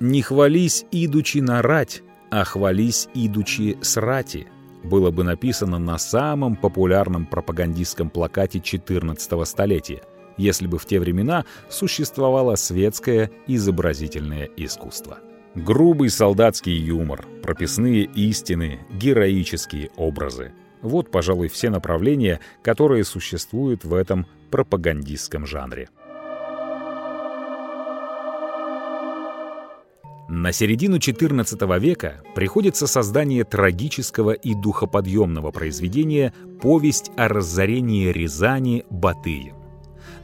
«Не 0.00 0.22
хвались, 0.22 0.84
идучи 0.90 1.38
на 1.38 1.62
рать, 1.62 2.02
а 2.30 2.44
хвались, 2.44 3.08
идучи 3.14 3.76
с 3.80 3.96
рати», 3.96 4.46
было 4.84 5.10
бы 5.10 5.24
написано 5.24 5.78
на 5.78 5.98
самом 5.98 6.56
популярном 6.56 7.26
пропагандистском 7.26 8.10
плакате 8.10 8.60
14 8.60 9.46
столетия. 9.48 10.02
если 10.36 10.66
бы 10.66 10.78
в 10.78 10.84
те 10.84 10.98
времена 10.98 11.44
существовало 11.68 12.56
светское 12.56 13.30
изобразительное 13.46 14.50
искусство. 14.56 15.20
Грубый 15.54 16.10
солдатский 16.10 16.74
юмор, 16.74 17.24
прописные 17.40 18.02
истины, 18.02 18.80
героические 18.90 19.90
образы. 19.94 20.52
Вот, 20.84 21.10
пожалуй, 21.10 21.48
все 21.48 21.70
направления, 21.70 22.40
которые 22.62 23.04
существуют 23.04 23.84
в 23.84 23.94
этом 23.94 24.26
пропагандистском 24.50 25.46
жанре. 25.46 25.88
На 30.28 30.52
середину 30.52 30.96
XIV 30.96 31.80
века 31.80 32.22
приходится 32.34 32.86
создание 32.86 33.44
трагического 33.44 34.32
и 34.32 34.54
духоподъемного 34.54 35.52
произведения 35.52 36.34
«Повесть 36.60 37.10
о 37.16 37.28
разорении 37.28 38.08
Рязани 38.08 38.84
Батыем». 38.90 39.56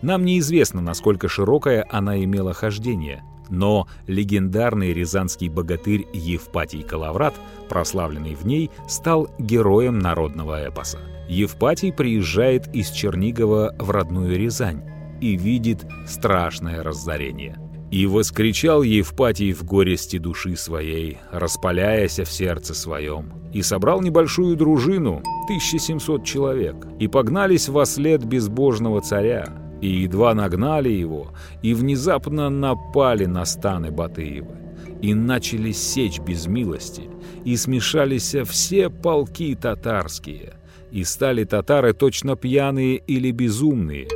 Нам 0.03 0.27
неизвестно, 0.27 0.83
насколько 0.83 1.29
широкое 1.29 1.87
она 1.91 2.23
имела 2.23 2.53
хождение, 2.53 3.25
но 3.51 3.87
легендарный 4.07 4.93
рязанский 4.93 5.49
богатырь 5.49 6.07
Евпатий 6.13 6.83
Калаврат, 6.83 7.35
прославленный 7.69 8.35
в 8.35 8.47
ней, 8.47 8.71
стал 8.89 9.29
героем 9.39 9.99
народного 9.99 10.69
эпоса. 10.69 10.99
Евпатий 11.29 11.93
приезжает 11.93 12.75
из 12.75 12.91
Чернигова 12.91 13.75
в 13.79 13.91
родную 13.91 14.37
Рязань 14.37 14.83
и 15.21 15.37
видит 15.37 15.87
страшное 16.07 16.83
разорение. 16.83 17.57
«И 17.91 18.07
воскричал 18.07 18.83
Евпатий 18.83 19.53
в 19.53 19.65
горести 19.65 20.19
души 20.19 20.57
своей, 20.57 21.19
распаляясь 21.33 22.21
в 22.21 22.31
сердце 22.31 22.73
своем, 22.73 23.33
и 23.53 23.63
собрал 23.63 24.01
небольшую 24.01 24.57
дружину, 24.57 25.23
1700 25.45 26.25
человек, 26.25 26.87
и 27.01 27.09
погнались 27.09 27.69
во 27.69 27.85
след 27.85 28.25
безбожного 28.25 29.01
царя, 29.01 29.49
и 29.81 29.89
едва 30.03 30.35
нагнали 30.35 30.91
его, 30.91 31.33
и 31.63 31.75
внезапно 31.75 32.51
напали 32.51 33.27
на 33.27 33.45
станы 33.45 33.91
Батыева, 33.91 34.57
и 35.03 35.15
начали 35.15 35.73
сечь 35.73 36.21
без 36.21 36.47
милости, 36.47 37.09
и 37.45 37.57
смешались 37.57 38.35
все 38.47 38.91
полки 38.91 39.55
татарские, 39.55 40.55
и 40.91 41.05
стали 41.05 41.45
татары 41.45 41.93
точно 41.93 42.37
пьяные 42.37 42.97
или 42.97 43.31
безумные, 43.31 44.09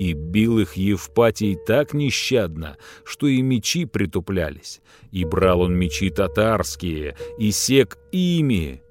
и 0.00 0.14
бил 0.14 0.58
их 0.58 0.74
Евпатий 0.74 1.56
так 1.56 1.94
нещадно, 1.94 2.76
что 3.04 3.28
и 3.28 3.40
мечи 3.40 3.84
притуплялись, 3.84 4.80
и 5.12 5.24
брал 5.24 5.60
он 5.60 5.76
мечи 5.76 6.10
татарские, 6.10 7.16
и 7.38 7.52
сек 7.52 7.98
ими. 8.10 8.82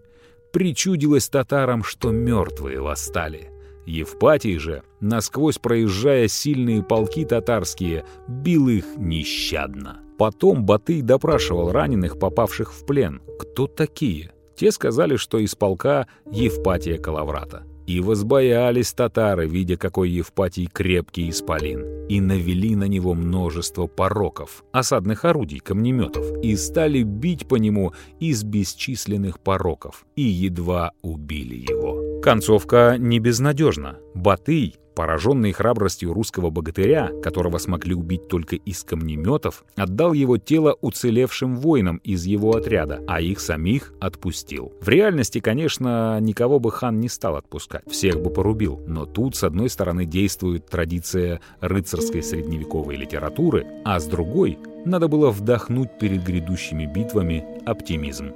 Причудилось 0.54 1.28
татарам, 1.28 1.84
что 1.84 2.12
мертвые 2.12 2.80
восстали. 2.80 3.51
Евпатий 3.86 4.58
же, 4.58 4.84
насквозь 5.00 5.58
проезжая 5.58 6.28
сильные 6.28 6.84
полки 6.84 7.26
татарские, 7.26 8.06
бил 8.28 8.68
их 8.68 8.86
нещадно. 8.98 10.02
Потом 10.18 10.66
Батый 10.66 11.02
допрашивал 11.02 11.72
раненых, 11.72 12.20
попавших 12.20 12.74
в 12.74 12.86
плен. 12.86 13.22
Кто 13.40 13.66
такие? 13.68 14.32
Те 14.56 14.72
сказали, 14.72 15.16
что 15.16 15.40
из 15.40 15.56
полка 15.56 16.06
Евпатия 16.32 17.00
Калаврата. 17.00 17.64
И 17.88 18.00
возбоялись 18.00 18.94
татары, 18.94 19.48
видя, 19.48 19.76
какой 19.76 20.12
Евпатий 20.12 20.68
крепкий 20.68 21.30
исполин, 21.30 22.08
и 22.08 22.22
навели 22.22 22.76
на 22.76 22.84
него 22.84 23.16
множество 23.16 23.88
пороков, 23.88 24.64
осадных 24.72 25.26
орудий, 25.26 25.60
камнеметов, 25.60 26.26
и 26.44 26.56
стали 26.56 27.02
бить 27.02 27.48
по 27.48 27.56
нему 27.56 27.94
из 28.20 28.44
бесчисленных 28.44 29.40
пороков, 29.40 30.06
и 30.16 30.22
едва 30.22 30.92
убили 31.02 31.56
его. 31.56 32.01
Концовка 32.22 32.98
не 33.00 33.20
безнадежна. 33.20 33.98
Батый, 34.14 34.76
Пораженный 34.94 35.54
храбростью 35.54 36.14
русского 36.14 36.50
богатыря, 36.50 37.10
которого 37.24 37.58
смогли 37.58 37.96
убить 37.96 38.28
только 38.28 38.58
из 38.58 38.84
камнеметов, 38.84 39.64
отдал 39.76 40.14
его 40.14 40.38
тело 40.38 40.78
уцелевшим 40.82 41.56
воинам 41.56 41.98
из 42.04 42.26
его 42.26 42.52
отряда, 42.52 43.02
а 43.08 43.22
их 43.22 43.40
самих 43.40 43.94
отпустил. 44.02 44.74
В 44.82 44.90
реальности, 44.90 45.40
конечно, 45.40 46.20
никого 46.20 46.60
бы 46.60 46.72
хан 46.72 47.00
не 47.00 47.08
стал 47.08 47.38
отпускать, 47.38 47.90
всех 47.90 48.22
бы 48.22 48.30
порубил. 48.30 48.84
Но 48.86 49.06
тут, 49.06 49.36
с 49.36 49.44
одной 49.44 49.70
стороны, 49.70 50.06
действует 50.06 50.68
традиция 50.68 51.40
рыцарской 51.62 52.22
средневековой 52.22 52.98
литературы, 52.98 53.66
а 53.86 54.00
с 54.00 54.06
другой— 54.06 54.60
надо 54.86 55.08
было 55.08 55.30
вдохнуть 55.30 55.98
перед 56.00 56.24
грядущими 56.24 56.86
битвами 56.86 57.46
оптимизм. 57.66 58.34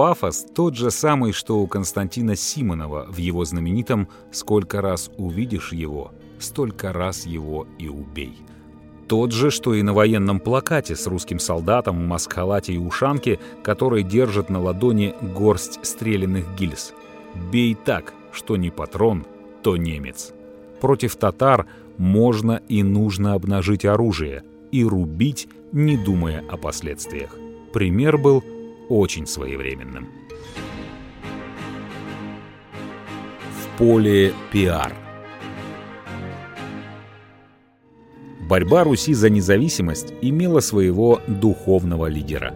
Пафос 0.00 0.46
тот 0.54 0.76
же 0.76 0.90
самый, 0.90 1.32
что 1.32 1.58
у 1.58 1.66
Константина 1.66 2.34
Симонова 2.34 3.04
в 3.10 3.18
его 3.18 3.44
знаменитом 3.44 4.08
«Сколько 4.32 4.80
раз 4.80 5.10
увидишь 5.18 5.74
его, 5.74 6.12
столько 6.38 6.94
раз 6.94 7.26
его 7.26 7.66
и 7.78 7.88
убей». 7.88 8.38
Тот 9.08 9.30
же, 9.30 9.50
что 9.50 9.74
и 9.74 9.82
на 9.82 9.92
военном 9.92 10.40
плакате 10.40 10.96
с 10.96 11.06
русским 11.06 11.38
солдатом 11.38 11.98
в 11.98 12.06
маскалате 12.06 12.72
и 12.72 12.78
ушанке, 12.78 13.40
который 13.62 14.02
держит 14.02 14.48
на 14.48 14.62
ладони 14.62 15.14
горсть 15.20 15.80
стрелянных 15.82 16.46
гильз. 16.56 16.94
«Бей 17.52 17.74
так, 17.74 18.14
что 18.32 18.56
не 18.56 18.70
патрон, 18.70 19.26
то 19.62 19.76
немец». 19.76 20.32
Против 20.80 21.14
татар 21.16 21.66
можно 21.98 22.62
и 22.68 22.82
нужно 22.82 23.34
обнажить 23.34 23.84
оружие 23.84 24.44
и 24.72 24.82
рубить, 24.82 25.46
не 25.72 25.98
думая 25.98 26.42
о 26.48 26.56
последствиях. 26.56 27.36
Пример 27.74 28.16
был 28.16 28.42
очень 28.90 29.26
своевременным. 29.26 30.08
В 33.52 33.78
поле 33.78 34.34
пиар. 34.52 34.92
Борьба 38.48 38.82
Руси 38.82 39.14
за 39.14 39.30
независимость 39.30 40.12
имела 40.20 40.58
своего 40.60 41.22
духовного 41.28 42.06
лидера. 42.08 42.52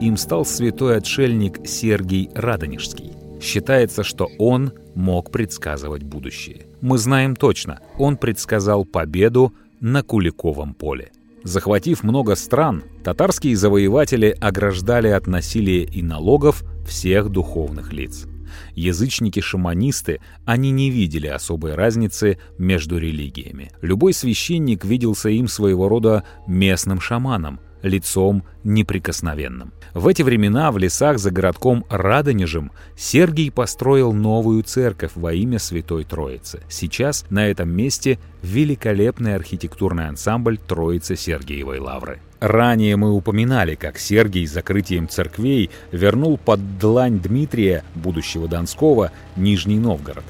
Им 0.00 0.16
стал 0.16 0.44
святой 0.44 0.96
отшельник 0.96 1.66
Сергий 1.66 2.28
Радонежский. 2.34 3.12
Считается, 3.40 4.02
что 4.02 4.28
он 4.38 4.72
мог 4.96 5.30
предсказывать 5.30 6.02
будущее. 6.02 6.66
Мы 6.80 6.98
знаем 6.98 7.36
точно, 7.36 7.80
он 7.96 8.16
предсказал 8.16 8.84
победу 8.84 9.54
на 9.80 10.02
Куликовом 10.02 10.74
поле. 10.74 11.12
Захватив 11.46 12.02
много 12.02 12.34
стран, 12.34 12.82
татарские 13.04 13.54
завоеватели 13.54 14.36
ограждали 14.40 15.06
от 15.06 15.28
насилия 15.28 15.84
и 15.84 16.02
налогов 16.02 16.64
всех 16.84 17.28
духовных 17.28 17.92
лиц. 17.92 18.26
Язычники-шаманисты, 18.74 20.18
они 20.44 20.72
не 20.72 20.90
видели 20.90 21.28
особой 21.28 21.76
разницы 21.76 22.38
между 22.58 22.98
религиями. 22.98 23.70
Любой 23.80 24.12
священник 24.12 24.84
виделся 24.84 25.28
им 25.28 25.46
своего 25.46 25.88
рода 25.88 26.24
местным 26.48 27.00
шаманом, 27.00 27.60
лицом 27.86 28.44
неприкосновенным. 28.64 29.72
В 29.94 30.08
эти 30.08 30.22
времена 30.22 30.70
в 30.72 30.78
лесах 30.78 31.18
за 31.18 31.30
городком 31.30 31.84
Радонежем 31.88 32.72
Сергий 32.96 33.50
построил 33.50 34.12
новую 34.12 34.62
церковь 34.62 35.12
во 35.14 35.32
имя 35.32 35.58
Святой 35.58 36.04
Троицы. 36.04 36.60
Сейчас 36.68 37.24
на 37.30 37.48
этом 37.48 37.70
месте 37.70 38.18
великолепный 38.42 39.34
архитектурный 39.34 40.08
ансамбль 40.08 40.58
Троицы 40.58 41.16
Сергиевой 41.16 41.78
Лавры. 41.78 42.20
Ранее 42.40 42.96
мы 42.96 43.12
упоминали, 43.12 43.74
как 43.74 43.98
Сергий 43.98 44.46
закрытием 44.46 45.08
церквей 45.08 45.70
вернул 45.90 46.36
под 46.36 46.78
длань 46.78 47.18
Дмитрия, 47.18 47.82
будущего 47.94 48.46
Донского, 48.46 49.12
Нижний 49.36 49.78
Новгород. 49.78 50.24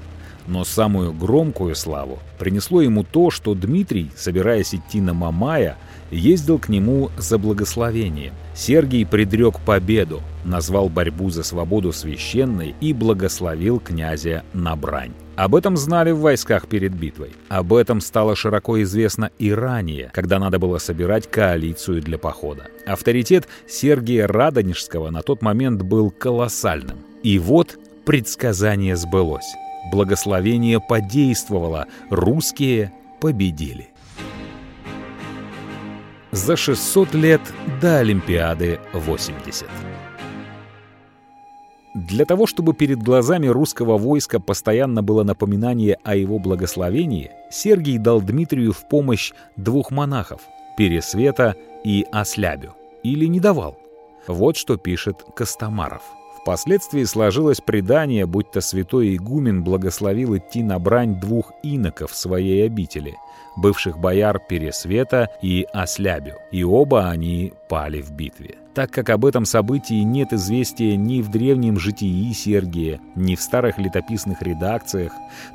Но 0.47 0.65
самую 0.65 1.13
громкую 1.13 1.75
славу 1.75 2.21
принесло 2.39 2.81
ему 2.81 3.03
то, 3.03 3.31
что 3.31 3.55
Дмитрий, 3.55 4.13
собираясь 4.17 4.75
идти 4.75 5.01
на 5.01 5.13
Мамая, 5.13 5.77
ездил 6.11 6.59
к 6.59 6.69
нему 6.69 7.11
за 7.19 7.39
благословением. 7.39 8.35
Сергий 8.55 9.05
предрек 9.05 9.61
победу, 9.61 10.23
назвал 10.45 10.89
борьбу 10.89 11.31
за 11.31 11.43
свободу 11.43 11.93
священной 11.93 12.75
и 12.81 12.93
благословил 12.93 13.81
князя 13.81 14.45
на 14.53 14.77
брань. 14.77 15.13
Об 15.37 15.55
этом 15.55 15.77
знали 15.77 16.13
в 16.13 16.21
войсках 16.21 16.67
перед 16.67 16.95
битвой. 16.95 17.33
Об 17.49 17.75
этом 17.75 18.01
стало 18.01 18.35
широко 18.35 18.83
известно 18.83 19.31
и 19.39 19.53
ранее, 19.53 20.11
когда 20.15 20.39
надо 20.39 20.59
было 20.59 20.79
собирать 20.79 21.31
коалицию 21.31 22.01
для 22.01 22.17
похода. 22.17 22.69
Авторитет 22.87 23.47
Сергия 23.69 24.27
Радонежского 24.27 25.11
на 25.11 25.21
тот 25.21 25.43
момент 25.43 25.83
был 25.83 26.11
колоссальным. 26.11 26.99
И 27.23 27.39
вот 27.39 27.79
предсказание 28.07 28.97
сбылось. 28.97 29.55
Благословение 29.93 30.81
подействовало, 30.81 31.87
русские 32.09 32.93
победили 33.21 33.91
за 36.37 36.55
600 36.57 37.15
лет 37.15 37.41
до 37.81 37.99
Олимпиады 37.99 38.79
80. 38.93 39.67
Для 41.95 42.27
того, 42.27 42.47
чтобы 42.47 42.75
перед 42.75 43.03
глазами 43.03 43.47
русского 43.47 43.97
войска 43.97 44.39
постоянно 44.39 45.03
было 45.03 45.23
напоминание 45.23 45.97
о 46.05 46.15
его 46.15 46.39
благословении, 46.39 47.31
Сергий 47.51 47.97
дал 47.97 48.21
Дмитрию 48.21 48.75
в 48.75 48.87
помощь 48.87 49.33
двух 49.57 49.91
монахов– 49.91 50.43
Пересвета 50.77 51.57
и 51.85 52.07
Ослябю. 52.13 52.75
Или 53.03 53.25
не 53.27 53.41
давал. 53.41 53.79
Вот 54.27 54.59
что 54.59 54.77
пишет 54.77 55.25
Костомаров– 55.35 56.03
Впоследствии 56.47 57.03
сложилось 57.03 57.61
предание, 57.61 58.25
будто 58.25 58.61
святой 58.61 59.17
игумен 59.17 59.65
благословил 59.65 60.37
идти 60.37 60.63
на 60.63 60.79
брань 60.79 61.19
двух 61.19 61.51
иноков 61.65 62.15
своей 62.15 62.65
обители, 62.65 63.17
бывших 63.57 63.99
бояр 63.99 64.39
Пересвета 64.39 65.29
и 65.43 65.67
Ослябю, 65.73 66.35
и 66.53 66.63
оба 66.63 67.09
они 67.11 67.53
пали 67.69 68.01
в 68.01 68.13
битве. 68.13 68.55
Так 68.77 68.91
как 68.91 69.09
об 69.09 69.25
этом 69.25 69.47
событии 69.47 70.03
нет 70.03 70.35
известия 70.35 70.97
ни 70.97 71.23
в 71.23 71.31
древнем 71.31 71.79
житии 71.79 72.31
Сергия, 72.35 73.01
ни 73.15 73.35
в 73.35 73.41
старых 73.41 73.79
летописных 73.79 74.43
редакциях, 74.43 75.13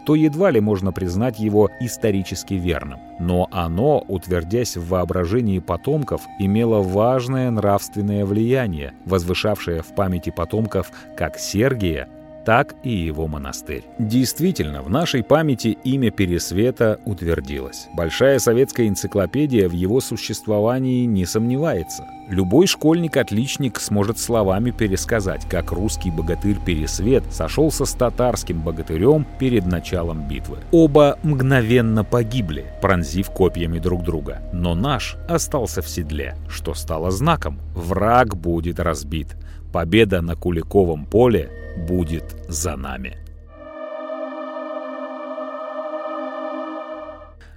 то 0.07 0.15
едва 0.15 0.49
ли 0.49 0.60
можно 0.60 0.91
признать 0.91 1.38
его 1.38 1.69
исторически 1.79 2.55
верным. 2.55 2.99
Но 3.19 3.47
оно, 3.51 4.03
утвердясь 4.07 4.75
в 4.75 4.88
воображении 4.89 5.60
потомков, 5.60 6.23
имело 6.39 6.81
важное 6.81 7.51
нравственное 7.51 8.25
влияние, 8.25 8.95
возвышавшее 9.05 9.84
в 9.84 9.93
памяти 9.93 10.31
потомков 10.31 10.91
как 11.15 11.38
Сергия, 11.38 12.10
так 12.45 12.75
и 12.84 12.89
его 12.89 13.27
монастырь. 13.27 13.84
Действительно, 13.99 14.82
в 14.82 14.89
нашей 14.89 15.23
памяти 15.23 15.77
имя 15.84 16.12
Пересвета 16.12 16.99
утвердилось. 17.06 17.88
Большая 17.93 18.39
советская 18.39 18.88
энциклопедия 18.88 19.67
в 19.67 19.73
его 19.73 20.01
существовании 20.01 21.06
не 21.06 21.25
сомневается. 21.25 22.06
Любой 22.30 22.65
школьник-отличник 22.65 23.80
сможет 23.80 24.17
словами 24.17 24.71
пересказать, 24.71 25.45
как 25.49 25.71
русский 25.71 26.12
богатырь 26.12 26.58
Пересвет 26.65 27.23
сошелся 27.30 27.86
с 27.86 27.93
татарским 27.93 28.62
богатырем 28.62 29.25
перед 29.38 29.65
началом 29.65 30.27
битвы. 30.27 30.60
Оба 30.71 31.19
мгновенно 31.23 32.06
погибли, 32.06 32.65
пронзив 32.82 33.32
копьями 33.32 33.80
друг 33.80 34.04
друга. 34.04 34.41
Но 34.54 34.75
наш 34.75 35.17
остался 35.27 35.82
в 35.82 35.89
седле, 35.89 36.36
что 36.47 36.73
стало 36.73 37.12
знаком. 37.12 37.60
Враг 37.75 38.38
будет 38.38 38.80
разбит. 38.80 39.36
Победа 39.71 40.21
на 40.21 40.36
Куликовом 40.36 41.05
поле 41.05 41.49
будет 41.88 42.36
за 42.47 42.75
нами. 42.75 43.17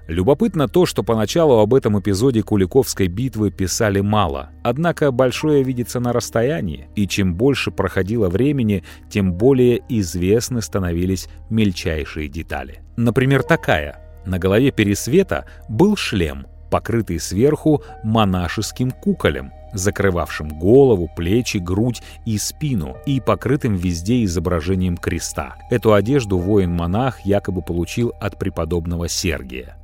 Любопытно 0.06 0.68
то, 0.68 0.84
что 0.84 1.02
поначалу 1.02 1.60
об 1.60 1.72
этом 1.72 1.98
эпизоде 1.98 2.42
Куликовской 2.42 3.08
битвы 3.08 3.50
писали 3.50 4.00
мало. 4.00 4.50
Однако 4.62 5.10
большое 5.10 5.62
видится 5.62 5.98
на 5.98 6.12
расстоянии, 6.12 6.88
и 6.94 7.08
чем 7.08 7.34
больше 7.34 7.70
проходило 7.70 8.28
времени, 8.28 8.84
тем 9.08 9.32
более 9.32 9.80
известны 9.88 10.60
становились 10.60 11.28
мельчайшие 11.48 12.28
детали. 12.28 12.80
Например, 12.96 13.42
такая. 13.42 14.00
На 14.26 14.38
голове 14.38 14.70
Пересвета 14.72 15.46
был 15.70 15.96
шлем, 15.96 16.46
покрытый 16.70 17.18
сверху 17.18 17.82
монашеским 18.02 18.90
куколем, 18.90 19.52
закрывавшим 19.74 20.48
голову, 20.48 21.10
плечи, 21.14 21.58
грудь 21.58 22.02
и 22.24 22.38
спину 22.38 22.96
и 23.06 23.20
покрытым 23.20 23.74
везде 23.74 24.24
изображением 24.24 24.96
креста. 24.96 25.56
Эту 25.70 25.92
одежду 25.92 26.38
воин-монах 26.38 27.20
якобы 27.26 27.62
получил 27.62 28.12
от 28.20 28.38
преподобного 28.38 29.08
Сергия. 29.08 29.76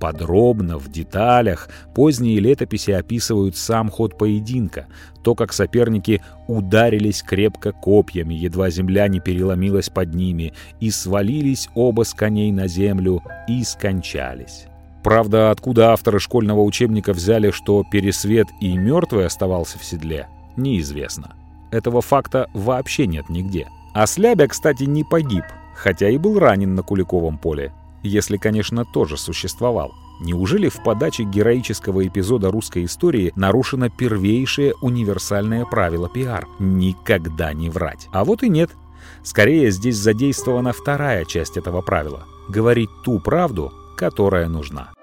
Подробно, 0.00 0.78
в 0.78 0.90
деталях, 0.90 1.70
поздние 1.94 2.38
летописи 2.38 2.90
описывают 2.90 3.56
сам 3.56 3.90
ход 3.90 4.18
поединка, 4.18 4.86
то, 5.22 5.34
как 5.34 5.52
соперники 5.52 6.22
ударились 6.48 7.22
крепко 7.22 7.72
копьями, 7.72 8.34
едва 8.34 8.68
земля 8.68 9.08
не 9.08 9.20
переломилась 9.20 9.88
под 9.88 10.14
ними, 10.14 10.52
и 10.80 10.90
свалились 10.90 11.68
оба 11.74 12.02
с 12.02 12.12
коней 12.12 12.52
на 12.52 12.68
землю 12.68 13.22
и 13.48 13.64
скончались. 13.64 14.66
Правда, 15.06 15.52
откуда 15.52 15.92
авторы 15.92 16.18
школьного 16.18 16.62
учебника 16.62 17.12
взяли, 17.12 17.52
что 17.52 17.84
Пересвет 17.88 18.48
и 18.60 18.76
мертвый 18.76 19.24
оставался 19.24 19.78
в 19.78 19.84
седле, 19.84 20.26
неизвестно. 20.56 21.36
Этого 21.70 22.02
факта 22.02 22.50
вообще 22.54 23.06
нет 23.06 23.28
нигде. 23.28 23.68
А 23.94 24.08
Слябя, 24.08 24.48
кстати, 24.48 24.82
не 24.82 25.04
погиб, 25.04 25.44
хотя 25.76 26.08
и 26.08 26.18
был 26.18 26.40
ранен 26.40 26.74
на 26.74 26.82
Куликовом 26.82 27.38
поле. 27.38 27.72
Если, 28.02 28.36
конечно, 28.36 28.84
тоже 28.84 29.16
существовал. 29.16 29.92
Неужели 30.20 30.68
в 30.68 30.82
подаче 30.82 31.22
героического 31.22 32.04
эпизода 32.04 32.50
русской 32.50 32.84
истории 32.84 33.32
нарушено 33.36 33.88
первейшее 33.88 34.74
универсальное 34.82 35.66
правило 35.66 36.08
пиар— 36.08 36.48
никогда 36.58 37.52
не 37.52 37.70
врать? 37.70 38.08
А 38.10 38.24
вот 38.24 38.42
и 38.42 38.48
нет. 38.48 38.72
Скорее, 39.22 39.70
здесь 39.70 39.98
задействована 39.98 40.72
вторая 40.72 41.24
часть 41.24 41.56
этого 41.56 41.80
правила— 41.80 42.24
говорить 42.48 42.90
ту 43.04 43.20
правду, 43.20 43.72
которая 43.96 44.48
нужна. 44.48 44.95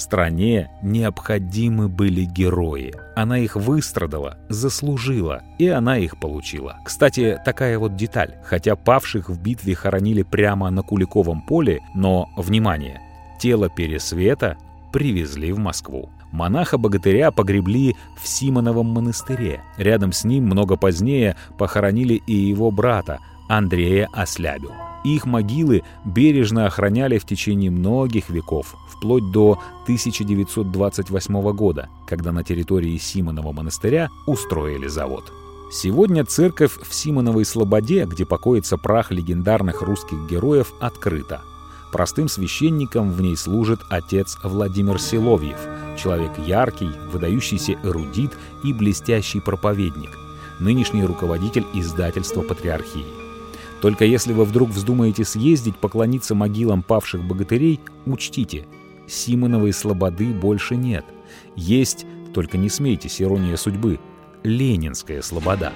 Стране 0.00 0.70
необходимы 0.80 1.90
были 1.90 2.24
герои. 2.24 2.94
Она 3.14 3.38
их 3.38 3.54
выстрадала, 3.54 4.38
заслужила, 4.48 5.42
и 5.58 5.68
она 5.68 5.98
их 5.98 6.18
получила. 6.18 6.78
Кстати, 6.86 7.38
такая 7.44 7.78
вот 7.78 7.96
деталь. 7.96 8.36
Хотя 8.42 8.76
павших 8.76 9.28
в 9.28 9.38
битве 9.38 9.74
хоронили 9.74 10.22
прямо 10.22 10.70
на 10.70 10.82
Куликовом 10.82 11.42
поле, 11.42 11.80
но, 11.94 12.30
внимание, 12.38 13.02
тело 13.38 13.68
Пересвета 13.68 14.56
привезли 14.90 15.52
в 15.52 15.58
Москву. 15.58 16.08
Монаха-богатыря 16.32 17.30
погребли 17.30 17.94
в 18.16 18.26
Симоновом 18.26 18.86
монастыре. 18.86 19.60
Рядом 19.76 20.12
с 20.12 20.24
ним 20.24 20.44
много 20.44 20.76
позднее 20.76 21.36
похоронили 21.58 22.14
и 22.26 22.32
его 22.32 22.70
брата, 22.70 23.18
Андрея 23.50 24.08
Ослябю. 24.12 24.70
Их 25.02 25.26
могилы 25.26 25.82
бережно 26.04 26.66
охраняли 26.66 27.18
в 27.18 27.24
течение 27.24 27.72
многих 27.72 28.30
веков, 28.30 28.76
вплоть 28.88 29.28
до 29.32 29.58
1928 29.82 31.52
года, 31.52 31.88
когда 32.06 32.30
на 32.30 32.44
территории 32.44 32.96
Симонова 32.96 33.50
монастыря 33.50 34.08
устроили 34.26 34.86
завод. 34.86 35.32
Сегодня 35.72 36.24
церковь 36.24 36.78
в 36.80 36.94
Симоновой 36.94 37.44
Слободе, 37.44 38.04
где 38.04 38.24
покоится 38.24 38.76
прах 38.76 39.10
легендарных 39.10 39.82
русских 39.82 40.28
героев, 40.30 40.72
открыта. 40.80 41.40
Простым 41.90 42.28
священником 42.28 43.10
в 43.10 43.20
ней 43.20 43.36
служит 43.36 43.80
отец 43.88 44.38
Владимир 44.44 45.00
Силовьев, 45.00 45.58
человек 45.98 46.30
яркий, 46.46 46.90
выдающийся 47.10 47.72
эрудит 47.82 48.30
и 48.62 48.72
блестящий 48.72 49.40
проповедник, 49.40 50.10
нынешний 50.60 51.04
руководитель 51.04 51.66
издательства 51.74 52.42
«Патриархии». 52.42 53.19
Только 53.80 54.04
если 54.04 54.32
вы 54.32 54.44
вдруг 54.44 54.70
вздумаете 54.70 55.24
съездить 55.24 55.76
поклониться 55.76 56.34
могилам 56.34 56.82
павших 56.82 57.24
богатырей, 57.24 57.80
учтите, 58.06 58.66
Симоновой 59.10 59.72
слободы 59.72 60.26
больше 60.26 60.76
нет. 60.76 61.04
Есть, 61.56 62.06
только 62.32 62.58
не 62.58 62.68
смейтесь, 62.68 63.20
ирония 63.20 63.56
судьбы, 63.56 63.98
Ленинская 64.44 65.20
слобода. 65.20 65.72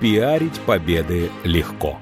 Пиарить 0.00 0.58
победы 0.60 1.30
легко. 1.44 1.98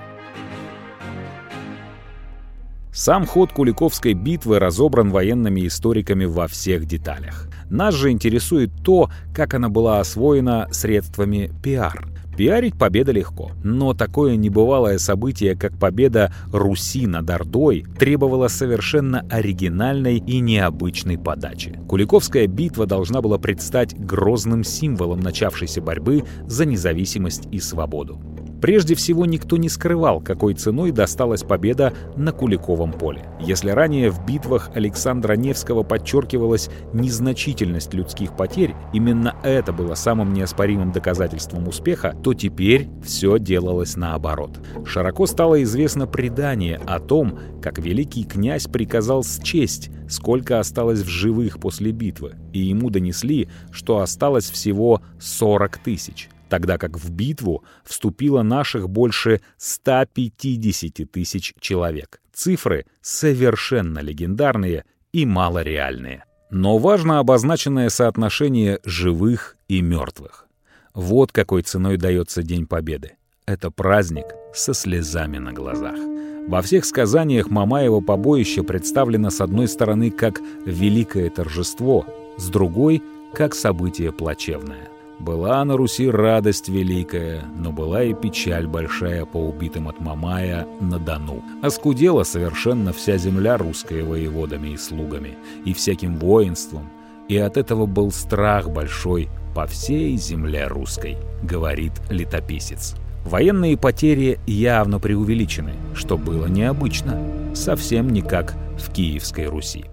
Сам 2.92 3.27
ход 3.27 3.53
Куликовской 3.53 4.12
битвы 4.12 4.59
разобран 4.59 5.11
военными 5.11 5.66
историками 5.66 6.24
во 6.24 6.46
всех 6.48 6.85
деталях. 6.87 7.48
Нас 7.70 7.94
же 7.94 8.11
интересует 8.11 8.70
то, 8.83 9.11
как 9.35 9.55
она 9.55 9.68
была 9.68 10.01
освоена 10.01 10.68
средствами 10.72 11.53
пиар. 11.62 12.09
Пиарить 12.38 12.79
победа 12.79 13.11
легко, 13.11 13.51
но 13.64 13.94
такое 13.94 14.37
небывалое 14.37 14.98
событие, 14.98 15.57
как 15.57 15.77
победа 15.77 16.33
Руси 16.53 17.09
над 17.09 17.29
Ордой, 17.29 17.85
требовало 17.98 18.46
совершенно 18.46 19.27
оригинальной 19.29 20.18
и 20.18 20.38
необычной 20.38 21.18
подачи. 21.18 21.77
Куликовская 21.88 22.46
битва 22.46 22.87
должна 22.87 23.22
была 23.22 23.38
предстать 23.38 23.98
грозным 23.98 24.62
символом 24.62 25.18
начавшейся 25.18 25.83
борьбы 25.83 26.22
за 26.46 26.64
независимость 26.64 27.48
и 27.51 27.59
свободу. 27.59 28.20
Прежде 28.61 28.94
всего, 28.94 29.25
никто 29.25 29.57
не 29.57 29.68
скрывал, 29.68 30.21
какой 30.21 30.55
ценой 30.55 30.90
досталась 30.90 31.42
победа 31.42 31.92
на 32.16 32.33
Куликовом 32.33 32.92
поле. 32.92 33.25
Если 33.40 33.71
ранее 33.71 34.11
в 34.11 34.25
битвах 34.27 34.71
Александра 34.75 35.35
Невского 35.35 35.85
подчеркивалась 35.85 36.68
незначительность 36.92 37.94
людских 37.94 38.37
потерь, 38.37 38.75
именно 38.92 39.37
это 39.42 39.73
было 39.73 39.94
самым 39.94 40.33
неоспоримым 40.33 40.92
доказательством 40.92 41.68
успеха, 41.68 42.16
то 42.23 42.35
теперь 42.35 42.88
все 43.05 43.38
делалось 43.38 43.97
наоборот. 43.97 44.59
Широко 44.85 45.27
стало 45.27 45.62
известно 45.62 46.07
предание 46.07 46.81
о 46.87 46.99
том, 46.99 47.38
как 47.62 47.79
великий 47.79 48.25
князь 48.25 48.66
приказал 48.66 49.25
счесть, 49.25 49.90
сколько 50.09 50.59
осталось 50.59 51.01
в 51.01 51.09
живых 51.09 51.61
после 51.61 51.92
битвы, 51.92 52.35
и 52.53 52.61
ему 52.61 52.90
донесли, 52.90 53.49
что 53.71 53.99
осталось 53.99 54.51
всего 54.51 55.03
40 55.21 55.79
тысяч 55.79 56.29
тогда 56.48 56.78
как 56.78 56.98
в 56.98 57.11
битву 57.11 57.64
вступило 57.84 58.42
наших 58.42 58.88
больше 58.88 59.40
150 59.56 61.11
тысяч 61.11 61.54
человек. 61.61 62.20
Цифры 62.32 62.87
совершенно 63.00 64.00
легендарные 64.00 64.84
и 65.12 65.26
малореальные. 65.26 66.24
Но 66.50 66.78
важно 66.78 67.18
обозначенное 67.18 67.88
соотношение 67.88 68.80
живых 68.84 69.56
и 69.68 69.82
мертвых. 69.82 70.46
Вот 70.94 71.32
какой 71.32 71.62
ценой 71.62 71.96
дается 71.96 72.42
День 72.42 72.66
Победы. 72.66 73.12
Это 73.46 73.70
праздник 73.70 74.26
со 74.54 74.74
слезами 74.74 75.38
на 75.38 75.52
глазах. 75.52 75.96
Во 76.48 76.62
всех 76.62 76.87
сказаниях 76.87 77.50
Мамаева 77.50 78.00
побоище 78.00 78.62
представлено 78.62 79.30
с 79.30 79.40
одной 79.40 79.68
стороны 79.68 80.11
как 80.11 80.40
великое 80.64 81.28
торжество, 81.28 82.06
с 82.38 82.48
другой— 82.48 83.02
как 83.34 83.54
событие 83.54 84.12
плачевное. 84.12 84.88
Была 85.18 85.64
на 85.64 85.76
Руси 85.76 86.09
радость 86.09 86.68
великая, 86.68 87.42
но 87.57 87.72
была 87.72 88.04
и 88.04 88.14
печаль 88.14 88.68
большая 88.68 89.24
по 89.24 89.38
убитым 89.38 89.88
от 89.88 89.98
Мамая 89.98 90.66
на 90.81 91.00
Дону. 91.00 91.42
Оскудела 91.61 92.22
совершенно 92.22 92.92
вся 92.92 93.16
земля 93.16 93.57
русская 93.57 94.04
воеводами 94.04 94.68
и 94.68 94.76
слугами, 94.76 95.37
и 95.64 95.72
всяким 95.72 96.16
воинством, 96.18 96.88
и 97.28 97.37
от 97.37 97.57
этого 97.57 97.87
был 97.87 98.12
страх 98.12 98.70
большой 98.70 99.28
по 99.57 99.66
всей 99.66 100.16
земле 100.16 100.68
русской, 100.68 101.16
говорит 101.42 101.92
летописец. 102.11 102.94
Военные 103.24 103.76
потери 103.76 104.38
явно 104.46 105.00
преувеличены, 105.00 105.72
что 105.94 106.16
было 106.16 106.46
необычно, 106.46 107.20
совсем 107.54 108.11
не 108.11 108.22
как 108.22 108.54
в 108.78 108.92
Киевской 108.92 109.46
Руси. 109.46 109.87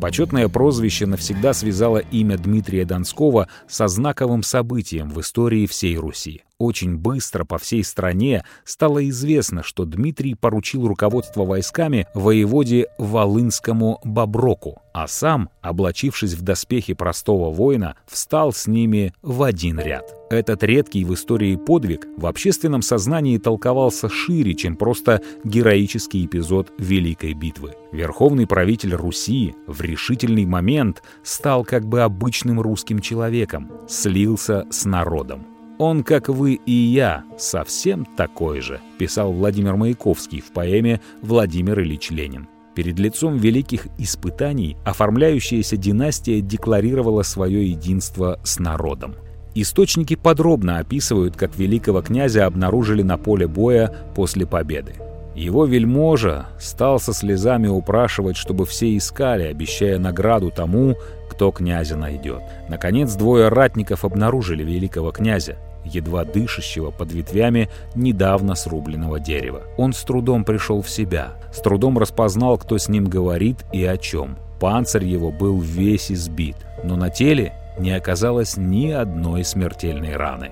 Почетное 0.00 0.48
прозвище 0.48 1.04
навсегда 1.06 1.52
связало 1.52 1.98
имя 1.98 2.38
Дмитрия 2.38 2.86
Донского 2.86 3.48
со 3.68 3.86
знаковым 3.86 4.42
событием 4.42 5.10
в 5.10 5.20
истории 5.20 5.66
всей 5.66 5.96
Руси. 5.96 6.42
Очень 6.60 6.98
быстро 6.98 7.46
по 7.46 7.56
всей 7.56 7.82
стране 7.82 8.44
стало 8.64 9.08
известно, 9.08 9.62
что 9.62 9.86
Дмитрий 9.86 10.34
поручил 10.34 10.86
руководство 10.86 11.46
войсками 11.46 12.06
воеводе 12.12 12.88
Волынскому 12.98 13.98
Боброку, 14.04 14.82
а 14.92 15.08
сам, 15.08 15.48
облачившись 15.62 16.34
в 16.34 16.42
доспехи 16.42 16.92
простого 16.92 17.50
воина, 17.50 17.96
встал 18.06 18.52
с 18.52 18.66
ними 18.66 19.14
в 19.22 19.42
один 19.42 19.80
ряд. 19.80 20.14
Этот 20.28 20.62
редкий 20.62 21.06
в 21.06 21.14
истории 21.14 21.56
подвиг 21.56 22.06
в 22.18 22.26
общественном 22.26 22.82
сознании 22.82 23.38
толковался 23.38 24.10
шире, 24.10 24.54
чем 24.54 24.76
просто 24.76 25.22
героический 25.44 26.26
эпизод 26.26 26.72
Великой 26.78 27.32
битвы. 27.32 27.72
Верховный 27.90 28.46
правитель 28.46 28.94
Руси 28.94 29.54
в 29.66 29.80
решительный 29.80 30.44
момент 30.44 31.02
стал 31.22 31.64
как 31.64 31.86
бы 31.86 32.02
обычным 32.02 32.60
русским 32.60 33.00
человеком, 33.00 33.72
слился 33.88 34.66
с 34.70 34.84
народом. 34.84 35.49
«Он, 35.80 36.04
как 36.04 36.28
вы 36.28 36.60
и 36.66 36.72
я, 36.72 37.24
совсем 37.38 38.04
такой 38.04 38.60
же», 38.60 38.80
писал 38.98 39.32
Владимир 39.32 39.76
Маяковский 39.76 40.42
в 40.42 40.52
поэме 40.52 41.00
«Владимир 41.22 41.80
Ильич 41.80 42.10
Ленин». 42.10 42.48
Перед 42.74 42.98
лицом 42.98 43.38
великих 43.38 43.86
испытаний 43.96 44.76
оформляющаяся 44.84 45.78
династия 45.78 46.42
декларировала 46.42 47.22
свое 47.22 47.66
единство 47.66 48.38
с 48.44 48.58
народом. 48.58 49.14
Источники 49.54 50.16
подробно 50.16 50.80
описывают, 50.80 51.34
как 51.38 51.56
великого 51.56 52.02
князя 52.02 52.44
обнаружили 52.44 53.00
на 53.00 53.16
поле 53.16 53.46
боя 53.46 53.90
после 54.14 54.44
победы. 54.46 54.96
Его 55.34 55.64
вельможа 55.64 56.48
стал 56.60 57.00
со 57.00 57.14
слезами 57.14 57.68
упрашивать, 57.68 58.36
чтобы 58.36 58.66
все 58.66 58.94
искали, 58.98 59.44
обещая 59.44 59.98
награду 59.98 60.50
тому, 60.50 60.98
кто 61.30 61.50
князя 61.50 61.96
найдет. 61.96 62.42
Наконец, 62.68 63.14
двое 63.14 63.48
ратников 63.48 64.04
обнаружили 64.04 64.62
великого 64.62 65.10
князя 65.10 65.56
едва 65.94 66.24
дышащего 66.24 66.90
под 66.90 67.12
ветвями 67.12 67.68
недавно 67.94 68.54
срубленного 68.54 69.20
дерева. 69.20 69.62
Он 69.76 69.92
с 69.92 70.02
трудом 70.02 70.44
пришел 70.44 70.82
в 70.82 70.90
себя, 70.90 71.34
с 71.52 71.60
трудом 71.60 71.98
распознал, 71.98 72.58
кто 72.58 72.78
с 72.78 72.88
ним 72.88 73.04
говорит 73.04 73.64
и 73.72 73.84
о 73.84 73.96
чем. 73.96 74.36
Панцирь 74.60 75.04
его 75.04 75.30
был 75.30 75.60
весь 75.60 76.12
избит, 76.12 76.56
но 76.84 76.96
на 76.96 77.10
теле 77.10 77.54
не 77.78 77.92
оказалось 77.92 78.56
ни 78.56 78.90
одной 78.90 79.44
смертельной 79.44 80.16
раны. 80.16 80.50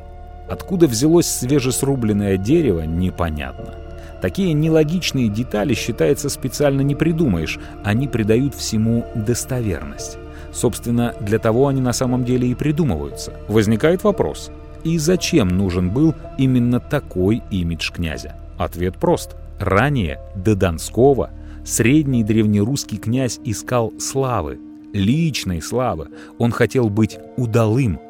Откуда 0.49 0.87
взялось 0.87 1.27
свежесрубленное 1.27 2.39
дерево, 2.39 2.83
непонятно. 2.83 3.75
Такие 4.23 4.53
нелогичные 4.53 5.29
детали, 5.29 5.75
считается, 5.75 6.29
специально 6.29 6.81
не 6.81 6.95
придумаешь, 6.95 7.59
они 7.85 8.09
придают 8.09 8.55
всему 8.55 9.05
достоверность. 9.15 10.19
Собственно, 10.53 11.15
для 11.21 11.39
того 11.39 11.69
они 11.69 11.81
на 11.81 11.93
самом 11.93 12.25
деле 12.25 12.49
и 12.49 12.55
придумываются. 12.55 13.35
Возникает 13.47 14.03
вопрос, 14.03 14.51
и 14.89 14.99
зачем 14.99 15.49
нужен 15.49 15.91
был 15.91 16.15
именно 16.39 16.81
такой 16.81 17.43
имидж 17.51 17.93
князя? 17.93 18.37
Ответ 18.57 18.97
прост. 18.97 19.37
Ранее, 19.59 20.21
до 20.35 20.55
Донского, 20.55 21.31
средний 21.65 22.25
древнерусский 22.25 22.99
князь 22.99 23.41
искал 23.45 23.93
славы, 23.99 24.59
личной 24.93 25.61
славы. 25.61 26.09
Он 26.39 26.53
хотел 26.53 26.89
быть 26.89 27.19
удалым. 27.37 28.01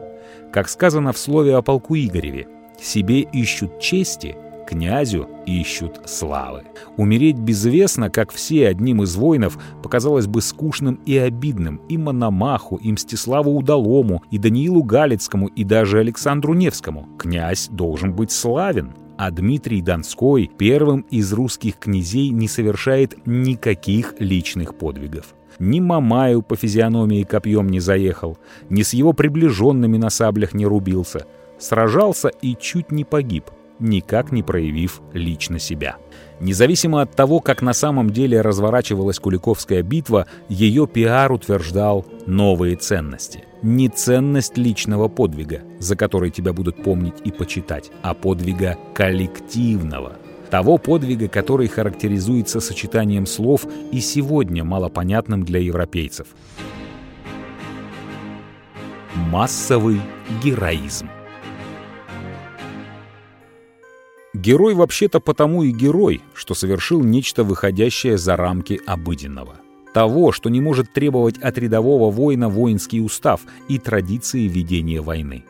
Как 0.53 0.69
сказано 0.69 1.12
в 1.12 1.19
слове 1.19 1.57
о 1.57 1.62
полку 1.62 1.97
Игореве, 1.97 2.47
«Себе 2.81 3.21
ищут 3.21 3.81
чести, 3.81 4.37
князю 4.68 5.26
ищут 5.46 6.02
славы. 6.04 6.64
Умереть 6.98 7.38
безвестно, 7.38 8.11
как 8.11 8.31
все 8.31 8.68
одним 8.68 9.02
из 9.02 9.16
воинов, 9.16 9.59
показалось 9.83 10.26
бы 10.26 10.42
скучным 10.42 11.00
и 11.07 11.16
обидным 11.16 11.81
и 11.88 11.96
Мономаху, 11.96 12.76
и 12.76 12.92
Мстиславу 12.92 13.57
Удалому, 13.57 14.22
и 14.31 14.37
Даниилу 14.37 14.83
Галицкому, 14.83 15.46
и 15.46 15.64
даже 15.64 16.00
Александру 16.00 16.52
Невскому. 16.52 17.09
Князь 17.18 17.68
должен 17.70 18.12
быть 18.12 18.31
славен. 18.31 18.92
А 19.16 19.31
Дмитрий 19.31 19.81
Донской 19.81 20.50
первым 20.59 21.00
из 21.11 21.33
русских 21.33 21.78
князей 21.78 22.28
не 22.28 22.46
совершает 22.46 23.26
никаких 23.26 24.16
личных 24.18 24.74
подвигов. 24.74 25.35
Ни 25.59 25.81
Мамаю 25.81 26.42
по 26.42 26.57
физиономии 26.57 27.24
копьем 27.24 27.68
не 27.68 27.81
заехал, 27.81 28.37
ни 28.68 28.83
с 28.83 28.92
его 28.92 29.14
приближенными 29.14 29.96
на 29.96 30.11
саблях 30.11 30.52
не 30.52 30.66
рубился. 30.66 31.26
Сражался 31.59 32.28
и 32.28 32.54
чуть 32.54 32.92
не 32.92 33.04
погиб 33.04 33.50
никак 33.81 34.33
не 34.33 34.43
проявив 34.43 35.01
лично 35.12 35.59
себя. 35.59 35.97
Независимо 36.41 37.03
от 37.03 37.17
того, 37.17 37.41
как 37.41 37.62
на 37.62 37.73
самом 37.73 38.11
деле 38.11 38.41
разворачивалась 38.41 39.19
Куликовская 39.19 39.83
битва, 39.83 40.27
ее 40.49 40.87
пиар 40.87 41.33
утверждал 41.33 42.07
новые 42.27 42.77
ценности. 42.77 43.45
Не 43.62 43.88
ценность 43.88 44.57
личного 44.57 45.09
подвига, 45.09 45.62
за 45.81 45.97
который 45.97 46.31
тебя 46.31 46.53
будут 46.53 46.83
помнить 46.83 47.17
и 47.25 47.33
почитать, 47.33 47.91
а 48.03 48.14
подвига 48.14 48.79
коллективного. 48.95 50.12
Того 50.51 50.79
подвига, 50.79 51.29
который 51.29 51.69
характеризуется 51.69 52.61
сочетанием 52.61 53.27
слов 53.27 53.67
и 53.93 54.01
сегодня 54.01 54.64
малопонятным 54.64 55.43
для 55.45 55.61
европейцев. 55.61 56.29
Массовый 59.14 60.01
героизм. 60.43 61.09
Герой 64.38 64.74
вообще-то 64.74 65.18
потому 65.18 65.64
и 65.64 65.72
герой, 65.72 66.20
что 66.33 66.55
совершил 66.55 67.03
нечто 67.03 67.42
выходящее 67.42 68.16
за 68.16 68.37
рамки 68.37 68.81
обыденного. 68.87 69.57
Того, 69.92 70.31
что 70.31 70.48
не 70.48 70.61
может 70.61 70.92
требовать 70.92 71.38
от 71.38 71.59
рядового 71.59 72.12
воина 72.12 72.48
воинский 72.48 73.01
устав 73.01 73.40
и 73.68 73.81
традиции 73.81 74.46
ведения 74.46 75.01
войны. 75.01 75.44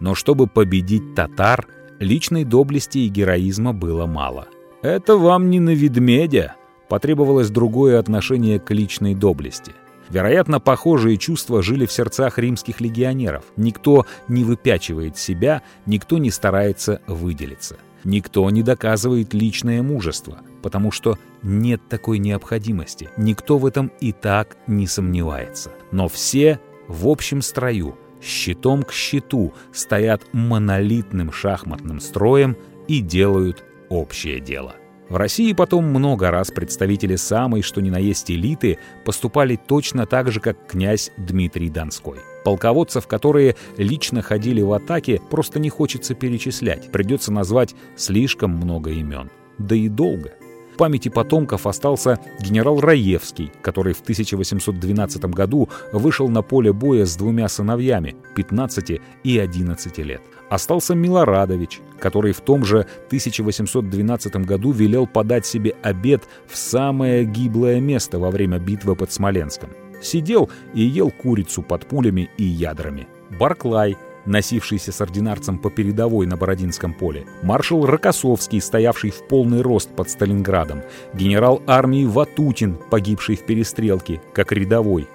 Но 0.00 0.16
чтобы 0.16 0.48
победить 0.48 1.14
татар, 1.14 1.68
личной 2.00 2.42
доблести 2.42 3.06
и 3.06 3.08
героизма 3.08 3.72
было 3.72 4.06
мало. 4.06 4.48
Это 4.82 5.16
вам 5.16 5.48
не 5.48 5.60
на 5.60 5.70
ведмедя. 5.70 6.56
Потребовалось 6.88 7.50
другое 7.50 8.00
отношение 8.00 8.58
к 8.58 8.68
личной 8.72 9.14
доблести. 9.14 9.72
Вероятно, 10.10 10.58
похожие 10.58 11.18
чувства 11.18 11.62
жили 11.62 11.86
в 11.86 11.92
сердцах 11.92 12.38
римских 12.38 12.80
легионеров. 12.80 13.44
Никто 13.56 14.06
не 14.26 14.42
выпячивает 14.42 15.16
себя, 15.16 15.62
никто 15.86 16.18
не 16.18 16.32
старается 16.32 17.00
выделиться. 17.06 17.76
Никто 18.04 18.48
не 18.50 18.62
доказывает 18.62 19.34
личное 19.34 19.82
мужество, 19.82 20.38
потому 20.62 20.90
что 20.90 21.18
нет 21.42 21.80
такой 21.88 22.18
необходимости. 22.18 23.08
Никто 23.16 23.58
в 23.58 23.66
этом 23.66 23.90
и 24.00 24.12
так 24.12 24.56
не 24.66 24.86
сомневается. 24.86 25.72
Но 25.90 26.08
все 26.08 26.60
в 26.88 27.08
общем 27.08 27.42
строю, 27.42 27.96
щитом 28.22 28.82
к 28.82 28.92
щиту, 28.92 29.54
стоят 29.72 30.22
монолитным 30.32 31.32
шахматным 31.32 32.00
строем 32.00 32.56
и 32.88 33.00
делают 33.00 33.64
общее 33.88 34.40
дело. 34.40 34.74
В 35.08 35.16
России 35.16 35.52
потом 35.52 35.84
много 35.84 36.30
раз 36.30 36.50
представители 36.50 37.16
самой, 37.16 37.62
что 37.62 37.80
ни 37.80 37.90
на 37.90 37.98
есть 37.98 38.30
элиты, 38.30 38.78
поступали 39.04 39.56
точно 39.56 40.06
так 40.06 40.30
же, 40.30 40.40
как 40.40 40.66
князь 40.66 41.10
Дмитрий 41.18 41.68
Донской. 41.68 42.20
Полководцев, 42.44 43.06
которые 43.06 43.56
лично 43.76 44.22
ходили 44.22 44.60
в 44.60 44.72
атаке, 44.72 45.20
просто 45.30 45.58
не 45.58 45.70
хочется 45.70 46.14
перечислять. 46.14 46.92
Придется 46.92 47.32
назвать 47.32 47.74
слишком 47.96 48.50
много 48.52 48.90
имен. 48.90 49.30
Да 49.58 49.74
и 49.74 49.88
долго. 49.88 50.32
В 50.74 50.76
памяти 50.76 51.08
потомков 51.08 51.68
остался 51.68 52.18
генерал 52.40 52.80
Раевский, 52.80 53.52
который 53.62 53.94
в 53.94 54.00
1812 54.00 55.24
году 55.26 55.68
вышел 55.92 56.28
на 56.28 56.42
поле 56.42 56.72
боя 56.72 57.06
с 57.06 57.14
двумя 57.14 57.46
сыновьями, 57.48 58.16
15 58.34 59.00
и 59.22 59.38
11 59.38 59.98
лет. 59.98 60.20
Остался 60.50 60.96
Милорадович, 60.96 61.80
который 62.00 62.32
в 62.32 62.40
том 62.40 62.64
же 62.64 62.86
1812 63.06 64.36
году 64.44 64.72
велел 64.72 65.06
подать 65.06 65.46
себе 65.46 65.76
обед 65.82 66.24
в 66.48 66.56
самое 66.56 67.24
гиблое 67.24 67.80
место 67.80 68.18
во 68.18 68.32
время 68.32 68.58
битвы 68.58 68.96
под 68.96 69.12
Смоленском. 69.12 69.70
Сидел 70.04 70.50
и 70.74 70.82
ел 70.82 71.10
курицу 71.10 71.62
под 71.62 71.86
пулями 71.86 72.28
и 72.36 72.44
ядрами. 72.44 73.08
Барклай, 73.38 73.96
носившийся 74.26 74.92
с 74.92 75.00
ординарцем 75.00 75.58
по 75.58 75.70
передовой 75.70 76.26
на 76.26 76.36
Бородинском 76.36 76.92
поле, 76.92 77.26
маршал 77.42 77.86
Рокоссовский, 77.86 78.60
стоявший 78.60 79.10
в 79.10 79.26
полный 79.26 79.62
рост 79.62 79.88
под 79.96 80.10
Сталинградом, 80.10 80.82
генерал 81.14 81.62
армии 81.66 82.04
Ватутин, 82.04 82.76
погибший 82.90 83.36
в 83.36 83.46
перестрелке, 83.46 84.20
как 84.34 84.52
рядовой. 84.52 85.08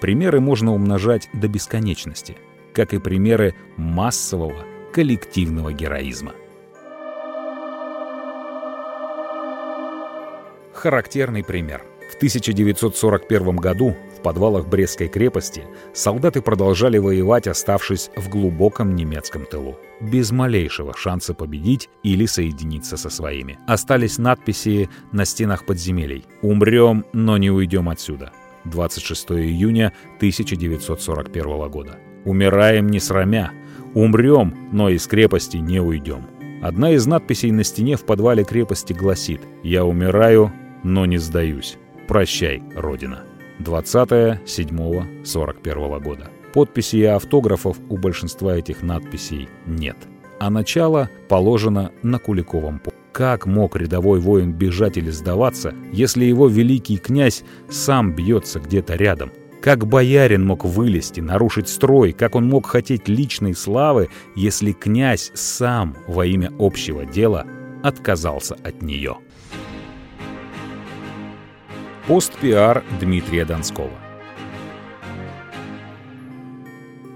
Примеры 0.00 0.40
можно 0.40 0.74
умножать 0.74 1.28
до 1.32 1.46
бесконечности, 1.46 2.36
как 2.74 2.94
и 2.94 2.98
примеры 2.98 3.54
массового 3.76 4.64
коллективного 4.92 5.72
героизма. 5.72 6.32
Характерный 10.74 11.44
пример. 11.44 11.84
В 12.10 12.16
1941 12.16 13.56
году 13.56 13.96
в 14.22 14.24
подвалах 14.24 14.68
Брестской 14.68 15.08
крепости 15.08 15.64
солдаты 15.92 16.42
продолжали 16.42 16.96
воевать, 16.96 17.48
оставшись 17.48 18.08
в 18.14 18.28
глубоком 18.28 18.94
немецком 18.94 19.46
тылу. 19.46 19.76
Без 20.00 20.30
малейшего 20.30 20.94
шанса 20.96 21.34
победить 21.34 21.90
или 22.04 22.26
соединиться 22.26 22.96
со 22.96 23.10
своими. 23.10 23.58
Остались 23.66 24.18
надписи 24.18 24.88
на 25.10 25.24
стенах 25.24 25.66
подземелий 25.66 26.24
«Умрем, 26.40 27.04
но 27.12 27.36
не 27.36 27.50
уйдем 27.50 27.88
отсюда». 27.88 28.30
26 28.64 29.32
июня 29.32 29.92
1941 30.18 31.68
года. 31.68 31.98
«Умираем 32.24 32.86
не 32.90 33.00
срамя, 33.00 33.50
умрем, 33.92 34.54
но 34.70 34.88
из 34.88 35.04
крепости 35.08 35.56
не 35.56 35.80
уйдем». 35.80 36.28
Одна 36.62 36.92
из 36.92 37.04
надписей 37.06 37.50
на 37.50 37.64
стене 37.64 37.96
в 37.96 38.04
подвале 38.04 38.44
крепости 38.44 38.92
гласит 38.92 39.40
«Я 39.64 39.84
умираю, 39.84 40.52
но 40.84 41.06
не 41.06 41.18
сдаюсь. 41.18 41.76
Прощай, 42.06 42.62
Родина». 42.76 43.24
20.07.41 43.62 46.00
года. 46.00 46.30
Подписей 46.52 47.00
и 47.00 47.04
автографов 47.04 47.78
у 47.88 47.96
большинства 47.96 48.56
этих 48.56 48.82
надписей 48.82 49.48
нет. 49.66 49.96
А 50.38 50.50
начало 50.50 51.08
положено 51.28 51.90
на 52.02 52.18
Куликовом 52.18 52.78
поле. 52.78 52.96
Как 53.12 53.46
мог 53.46 53.76
рядовой 53.76 54.20
воин 54.20 54.52
бежать 54.52 54.96
или 54.96 55.10
сдаваться, 55.10 55.74
если 55.92 56.24
его 56.24 56.48
великий 56.48 56.96
князь 56.96 57.44
сам 57.68 58.14
бьется 58.14 58.58
где-то 58.58 58.96
рядом? 58.96 59.30
Как 59.60 59.86
боярин 59.86 60.44
мог 60.44 60.64
вылезти, 60.64 61.20
нарушить 61.20 61.68
строй? 61.68 62.12
Как 62.12 62.34
он 62.34 62.48
мог 62.48 62.66
хотеть 62.66 63.08
личной 63.08 63.54
славы, 63.54 64.08
если 64.34 64.72
князь 64.72 65.30
сам 65.34 65.94
во 66.08 66.26
имя 66.26 66.50
общего 66.58 67.04
дела 67.04 67.46
отказался 67.82 68.56
от 68.64 68.82
нее? 68.82 69.18
Пост-пиар 72.08 72.82
Дмитрия 73.00 73.44
Донского 73.44 73.90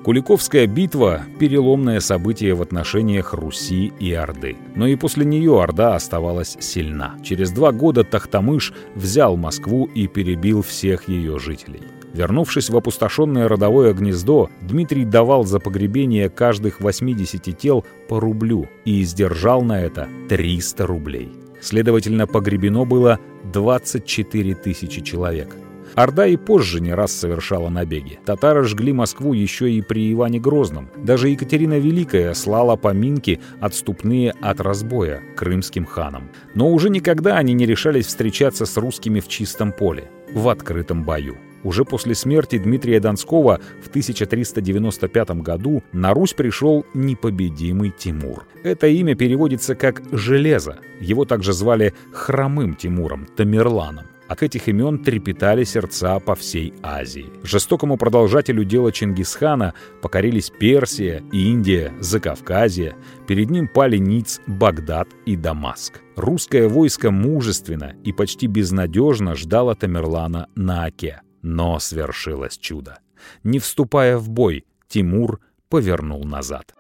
Куликовская 0.04 0.68
битва– 0.68 1.22
переломное 1.40 1.98
событие 1.98 2.54
в 2.54 2.62
отношениях 2.62 3.34
Руси 3.34 3.92
и 3.98 4.12
Орды. 4.12 4.56
Но 4.76 4.86
и 4.86 4.94
после 4.94 5.24
нее 5.24 5.60
Орда 5.60 5.96
оставалась 5.96 6.56
сильна. 6.60 7.16
Через 7.24 7.50
два 7.50 7.72
года 7.72 8.04
Тахтамыш 8.04 8.72
взял 8.94 9.36
Москву 9.36 9.90
и 9.92 10.06
перебил 10.06 10.62
всех 10.62 11.08
ее 11.08 11.40
жителей. 11.40 11.82
Вернувшись 12.14 12.70
в 12.70 12.76
опустошенное 12.76 13.48
родовое 13.48 13.92
гнездо, 13.92 14.50
Дмитрий 14.62 15.04
давал 15.04 15.42
за 15.42 15.58
погребение 15.58 16.30
каждых 16.30 16.80
80 16.80 17.58
тел 17.58 17.84
по 18.08 18.20
рублю 18.20 18.68
и 18.84 19.02
издержал 19.02 19.62
на 19.62 19.80
это 19.82 20.08
300 20.28 20.86
рублей. 20.86 21.45
Следовательно, 21.60 22.26
погребено 22.26 22.84
было 22.84 23.18
24 23.44 24.54
тысячи 24.54 25.00
человек. 25.00 25.56
Орда 25.94 26.26
и 26.26 26.36
позже 26.36 26.80
не 26.80 26.92
раз 26.92 27.12
совершала 27.12 27.70
набеги. 27.70 28.18
Татары 28.26 28.64
жгли 28.64 28.92
Москву 28.92 29.32
еще 29.32 29.70
и 29.70 29.80
при 29.80 30.12
Иване 30.12 30.38
Грозном. 30.38 30.90
Даже 30.96 31.30
Екатерина 31.30 31.78
Великая 31.78 32.34
слала 32.34 32.76
поминки, 32.76 33.40
отступные 33.60 34.32
от 34.32 34.60
разбоя, 34.60 35.22
крымским 35.36 35.86
ханам. 35.86 36.28
Но 36.54 36.70
уже 36.70 36.90
никогда 36.90 37.38
они 37.38 37.54
не 37.54 37.64
решались 37.64 38.06
встречаться 38.06 38.66
с 38.66 38.76
русскими 38.76 39.20
в 39.20 39.28
чистом 39.28 39.72
поле, 39.72 40.10
в 40.32 40.48
открытом 40.48 41.02
бою. 41.02 41.36
Уже 41.64 41.84
после 41.84 42.14
смерти 42.14 42.58
Дмитрия 42.58 43.00
Донского 43.00 43.60
в 43.82 43.88
1395 43.88 45.30
году 45.42 45.82
на 45.92 46.14
Русь 46.14 46.34
пришел 46.34 46.84
непобедимый 46.94 47.90
Тимур. 47.90 48.46
Это 48.62 48.86
имя 48.86 49.14
переводится 49.14 49.74
как 49.74 50.02
«железо». 50.12 50.78
Его 51.00 51.24
также 51.24 51.52
звали 51.52 51.94
Хромым 52.12 52.74
Тимуром, 52.74 53.26
Тамерланом. 53.36 54.06
К 54.28 54.42
этих 54.42 54.68
имен 54.68 54.98
трепетали 54.98 55.64
сердца 55.64 56.18
по 56.18 56.34
всей 56.34 56.74
Азии. 56.82 57.26
Жестокому 57.44 57.96
продолжателю 57.96 58.64
дела 58.64 58.90
Чингисхана 58.90 59.72
покорились 60.02 60.50
Персия, 60.50 61.22
Индия, 61.32 61.94
Закавказье. 62.00 62.96
Перед 63.28 63.50
ним 63.50 63.68
пали 63.68 63.98
Ниц, 63.98 64.40
Багдад 64.46 65.08
и 65.26 65.36
Дамаск. 65.36 66.00
Русское 66.16 66.68
войско 66.68 67.10
мужественно 67.10 67.94
и 68.04 68.12
почти 68.12 68.46
безнадежно 68.46 69.36
ждало 69.36 69.74
Тамерлана 69.76 70.48
на 70.54 70.86
Оке. 70.86 71.20
Но 71.48 71.78
свершилось 71.78 72.58
чудо. 72.58 72.98
Не 73.44 73.60
вступая 73.60 74.18
в 74.18 74.28
бой, 74.28 74.64
Тимур 74.88 75.38
повернул 75.68 76.24
назад. 76.24 76.74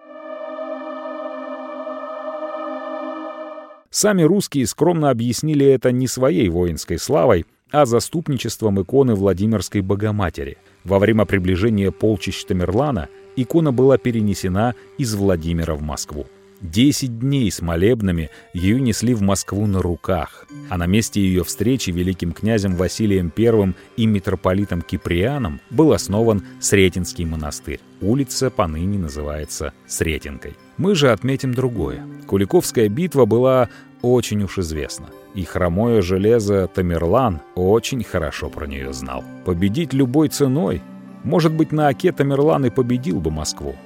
Сами 3.90 4.24
русские 4.24 4.66
скромно 4.66 5.10
объяснили 5.10 5.64
это 5.64 5.92
не 5.92 6.08
своей 6.08 6.48
воинской 6.48 6.98
славой, 6.98 7.46
а 7.70 7.86
заступничеством 7.86 8.82
иконы 8.82 9.14
Владимирской 9.14 9.82
Богоматери. 9.82 10.58
Во 10.82 10.98
время 10.98 11.26
приближения 11.26 11.92
полчищ 11.92 12.42
Тамерлана 12.44 13.08
икона 13.36 13.70
была 13.70 13.98
перенесена 13.98 14.74
из 14.98 15.14
Владимира 15.14 15.76
в 15.76 15.82
Москву. 15.82 16.26
Десять 16.62 17.18
дней 17.18 17.50
с 17.50 17.60
молебнами 17.60 18.30
ее 18.54 18.80
несли 18.80 19.12
в 19.12 19.20
Москву 19.20 19.66
на 19.66 19.82
руках, 19.82 20.46
а 20.70 20.78
на 20.78 20.86
месте 20.86 21.20
ее 21.20 21.44
встречи 21.44 21.90
великим 21.90 22.32
князем 22.32 22.76
Василием 22.76 23.30
I 23.36 23.74
и 23.98 24.06
митрополитом 24.06 24.80
Киприаном 24.80 25.60
был 25.68 25.92
основан 25.92 26.44
Сретенский 26.60 27.26
монастырь. 27.26 27.80
Улица 28.00 28.50
поныне 28.50 28.98
называется 28.98 29.74
Сретенкой. 29.86 30.56
Мы 30.78 30.94
же 30.94 31.12
отметим 31.12 31.52
другое. 31.52 32.06
Куликовская 32.26 32.88
битва 32.88 33.26
была 33.26 33.68
очень 34.00 34.42
уж 34.42 34.58
известна. 34.58 35.08
И 35.34 35.44
хромое 35.44 36.00
железо 36.00 36.68
Тамерлан 36.68 37.42
очень 37.54 38.02
хорошо 38.02 38.48
про 38.48 38.66
нее 38.66 38.94
знал. 38.94 39.22
Победить 39.44 39.92
любой 39.92 40.28
ценой? 40.28 40.82
Может 41.22 41.52
быть, 41.52 41.72
на 41.72 41.88
Оке 41.88 42.12
Тамерлан 42.12 42.64
и 42.64 42.70
победил 42.70 43.20
бы 43.20 43.30
Москву. 43.30 43.76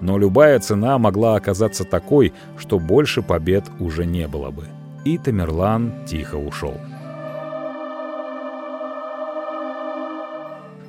Но 0.00 0.18
любая 0.18 0.58
цена 0.60 0.98
могла 0.98 1.36
оказаться 1.36 1.84
такой, 1.84 2.32
что 2.58 2.78
больше 2.78 3.22
побед 3.22 3.64
уже 3.80 4.04
не 4.04 4.28
было 4.28 4.50
бы. 4.50 4.64
И 5.04 5.18
Тамерлан 5.18 5.92
тихо 6.06 6.36
ушел. 6.36 6.74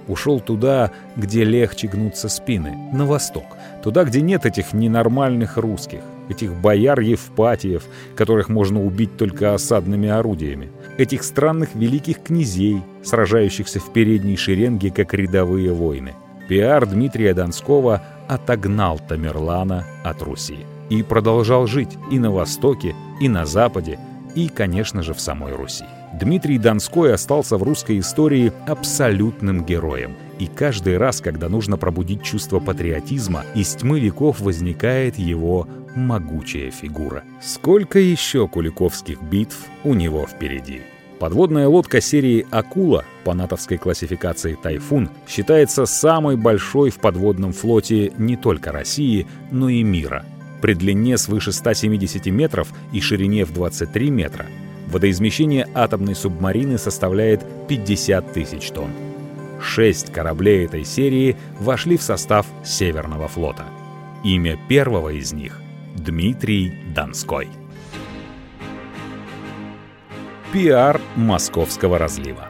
Ушел 0.08 0.40
туда, 0.40 0.92
где 1.18 1.44
легче 1.44 1.88
гнутся 1.88 2.30
спины, 2.30 2.76
на 2.94 3.06
восток. 3.06 3.44
Туда, 3.84 4.06
где 4.06 4.22
нет 4.22 4.46
этих 4.46 4.72
ненормальных 4.72 5.58
русских, 5.58 6.00
этих 6.30 6.54
бояр-евпатиев, 6.54 7.84
которых 8.16 8.48
можно 8.48 8.84
убить 8.84 9.18
только 9.18 9.54
осадными 9.54 10.08
орудиями, 10.08 10.72
этих 10.98 11.24
странных 11.24 11.76
великих 11.76 12.24
князей, 12.24 12.82
сражающихся 13.04 13.80
в 13.80 13.92
передней 13.92 14.38
шеренге, 14.38 14.92
как 14.92 15.14
рядовые 15.14 15.74
войны. 15.74 16.14
Пиар 16.48 16.86
Дмитрия 16.86 17.34
Донского 17.34 18.02
отогнал 18.28 19.00
Тамерлана 19.00 19.86
от 20.04 20.22
Руси. 20.22 20.60
И 20.90 21.04
продолжал 21.04 21.68
жить 21.68 21.98
и 22.12 22.20
на 22.20 22.32
Востоке, 22.32 22.96
и 23.20 23.28
на 23.28 23.46
Западе, 23.46 24.00
и, 24.36 24.48
конечно 24.48 25.04
же, 25.04 25.14
в 25.14 25.20
самой 25.20 25.54
Руси. 25.54 25.86
Дмитрий 26.14 26.58
Донской 26.58 27.14
остался 27.14 27.58
в 27.58 27.64
русской 27.64 28.00
истории 28.00 28.54
абсолютным 28.66 29.66
героем. 29.66 30.16
И 30.40 30.48
каждый 30.48 30.98
раз, 30.98 31.20
когда 31.20 31.50
нужно 31.50 31.78
пробудить 31.78 32.24
чувство 32.24 32.60
патриотизма, 32.60 33.44
из 33.56 33.76
тьмы 33.76 34.00
веков 34.00 34.40
возникает 34.40 35.18
его 35.18 35.68
могучая 35.96 36.72
фигура. 36.72 37.24
Сколько 37.42 38.00
еще 38.00 38.48
куликовских 38.48 39.22
битв 39.22 39.58
у 39.84 39.94
него 39.94 40.26
впереди? 40.28 40.82
Подводная 41.20 41.68
лодка 41.68 42.00
серии 42.00 42.46
«Акула» 42.52 43.04
по 43.24 43.34
натовской 43.34 43.78
классификации 43.78 44.56
«Тайфун» 44.62 45.10
считается 45.28 45.88
самой 45.88 46.36
большой 46.38 46.92
в 46.92 47.00
подводном 47.00 47.54
флоте 47.54 48.14
не 48.20 48.36
только 48.36 48.72
России, 48.72 49.26
но 49.52 49.68
и 49.68 49.82
мира. 49.82 50.26
При 50.62 50.76
длине 50.76 51.18
свыше 51.18 51.52
170 51.52 52.28
метров 52.28 52.72
и 52.92 53.02
ширине 53.02 53.46
в 53.46 53.54
23 53.54 54.12
метра 54.12 54.46
водоизмещение 54.92 55.68
атомной 55.74 56.16
субмарины 56.16 56.78
составляет 56.78 57.44
50 57.68 58.34
тысяч 58.34 58.70
тонн. 58.70 58.92
Шесть 59.60 60.12
кораблей 60.12 60.66
этой 60.66 60.86
серии 60.86 61.36
вошли 61.60 61.98
в 61.98 62.04
состав 62.04 62.46
Северного 62.64 63.28
флота. 63.28 63.66
Имя 64.24 64.58
первого 64.70 65.10
из 65.10 65.34
них— 65.34 65.60
Дмитрий 65.96 66.74
Донской. 66.96 67.48
Пиар 70.54 71.02
московского 71.18 71.98
разлива. 71.98 72.48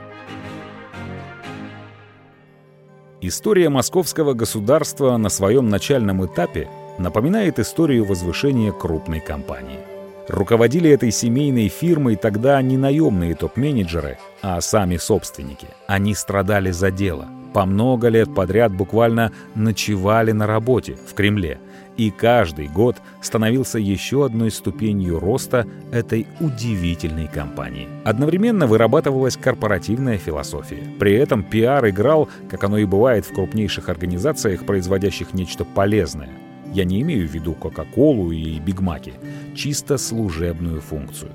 История 3.22 3.70
московского 3.70 4.34
государства 4.34 5.18
на 5.18 5.30
своем 5.30 5.70
начальном 5.70 6.24
этапе 6.24 6.70
напоминает 7.00 7.58
историю 7.58 8.06
возвышения 8.06 8.72
крупной 8.72 9.20
компании. 9.20 9.80
Руководили 10.28 10.92
этой 10.92 11.10
семейной 11.10 11.70
фирмой 11.70 12.18
тогда 12.18 12.62
не 12.62 12.78
наемные 12.78 13.34
топ-менеджеры, 13.34 14.20
а 14.44 14.62
сами 14.62 14.98
собственники. 14.98 15.68
Они 15.88 16.14
страдали 16.14 16.70
за 16.70 16.92
дело. 16.92 17.26
По 17.56 17.66
много 17.66 18.10
лет 18.10 18.36
подряд 18.36 18.72
буквально 18.76 19.32
ночевали 19.56 20.34
на 20.34 20.46
работе 20.46 20.96
в 21.08 21.16
Кремле. 21.16 21.60
И 21.98 22.12
каждый 22.12 22.68
год 22.68 22.98
становился 23.22 23.80
еще 23.80 24.26
одной 24.26 24.52
ступенью 24.52 25.20
роста 25.20 25.66
этой 25.92 26.28
удивительной 26.40 27.28
компании. 27.28 27.88
Одновременно 28.06 28.68
вырабатывалась 28.68 29.36
корпоративная 29.36 30.18
философия. 30.18 30.84
При 31.00 31.14
этом 31.14 31.44
пиар 31.44 31.90
играл, 31.90 32.30
как 32.50 32.64
оно 32.64 32.78
и 32.78 32.86
бывает 32.86 33.26
в 33.26 33.34
крупнейших 33.34 33.90
организациях, 33.90 34.66
производящих 34.66 35.34
нечто 35.34 35.66
полезное– 35.66 36.30
я 36.74 36.84
не 36.84 37.02
имею 37.02 37.28
в 37.28 37.32
виду 37.32 37.54
Кока-Колу 37.54 38.32
и 38.32 38.60
Бигмаки, 38.60 39.14
чисто 39.56 39.98
служебную 39.98 40.82
функцию. 40.82 41.32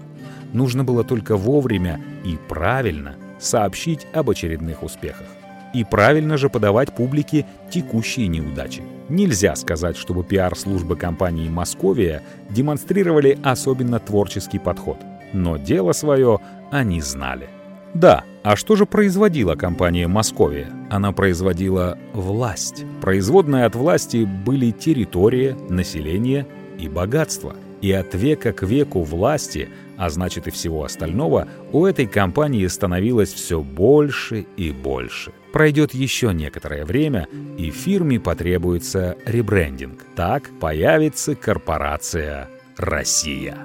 Нужно 0.52 0.84
было 0.84 1.04
только 1.04 1.36
вовремя 1.36 2.00
и 2.24 2.38
правильно 2.48 3.16
сообщить 3.40 4.06
об 4.12 4.30
очередных 4.30 4.82
успехах. 4.82 5.26
И 5.74 5.84
правильно 5.84 6.36
же 6.36 6.50
подавать 6.50 6.94
публике 6.94 7.46
текущие 7.70 8.28
неудачи. 8.28 8.82
Нельзя 9.12 9.54
сказать, 9.56 9.98
чтобы 9.98 10.24
пиар-службы 10.24 10.96
компании 10.96 11.50
«Московия» 11.50 12.22
демонстрировали 12.48 13.38
особенно 13.42 13.98
творческий 13.98 14.58
подход. 14.58 14.96
Но 15.34 15.58
дело 15.58 15.92
свое 15.92 16.40
они 16.70 17.02
знали. 17.02 17.50
Да, 17.92 18.24
а 18.42 18.56
что 18.56 18.74
же 18.74 18.86
производила 18.86 19.54
компания 19.54 20.08
«Московия»? 20.08 20.72
Она 20.88 21.12
производила 21.12 21.98
власть. 22.14 22.86
Производные 23.02 23.66
от 23.66 23.74
власти 23.74 24.24
были 24.46 24.70
территория, 24.70 25.58
население 25.68 26.46
и 26.78 26.88
богатство. 26.88 27.54
И 27.82 27.92
от 27.92 28.14
века 28.14 28.54
к 28.54 28.62
веку 28.62 29.02
власти, 29.02 29.68
а 29.98 30.08
значит 30.08 30.46
и 30.46 30.50
всего 30.50 30.84
остального, 30.84 31.48
у 31.70 31.84
этой 31.84 32.06
компании 32.06 32.66
становилось 32.66 33.34
все 33.34 33.60
больше 33.60 34.46
и 34.56 34.70
больше. 34.70 35.32
Пройдет 35.52 35.92
еще 35.92 36.32
некоторое 36.32 36.84
время, 36.84 37.28
и 37.58 37.70
фирме 37.70 38.18
потребуется 38.18 39.18
ребрендинг. 39.26 40.04
Так 40.16 40.50
появится 40.58 41.34
корпорация 41.34 42.48
«Россия». 42.78 43.58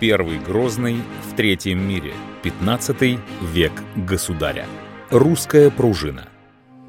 Первый 0.00 0.38
Грозный 0.38 0.96
в 1.30 1.36
Третьем 1.36 1.86
мире. 1.86 2.12
15 2.42 3.20
век 3.52 3.72
государя. 3.94 4.66
Русская 5.10 5.70
пружина. 5.70 6.28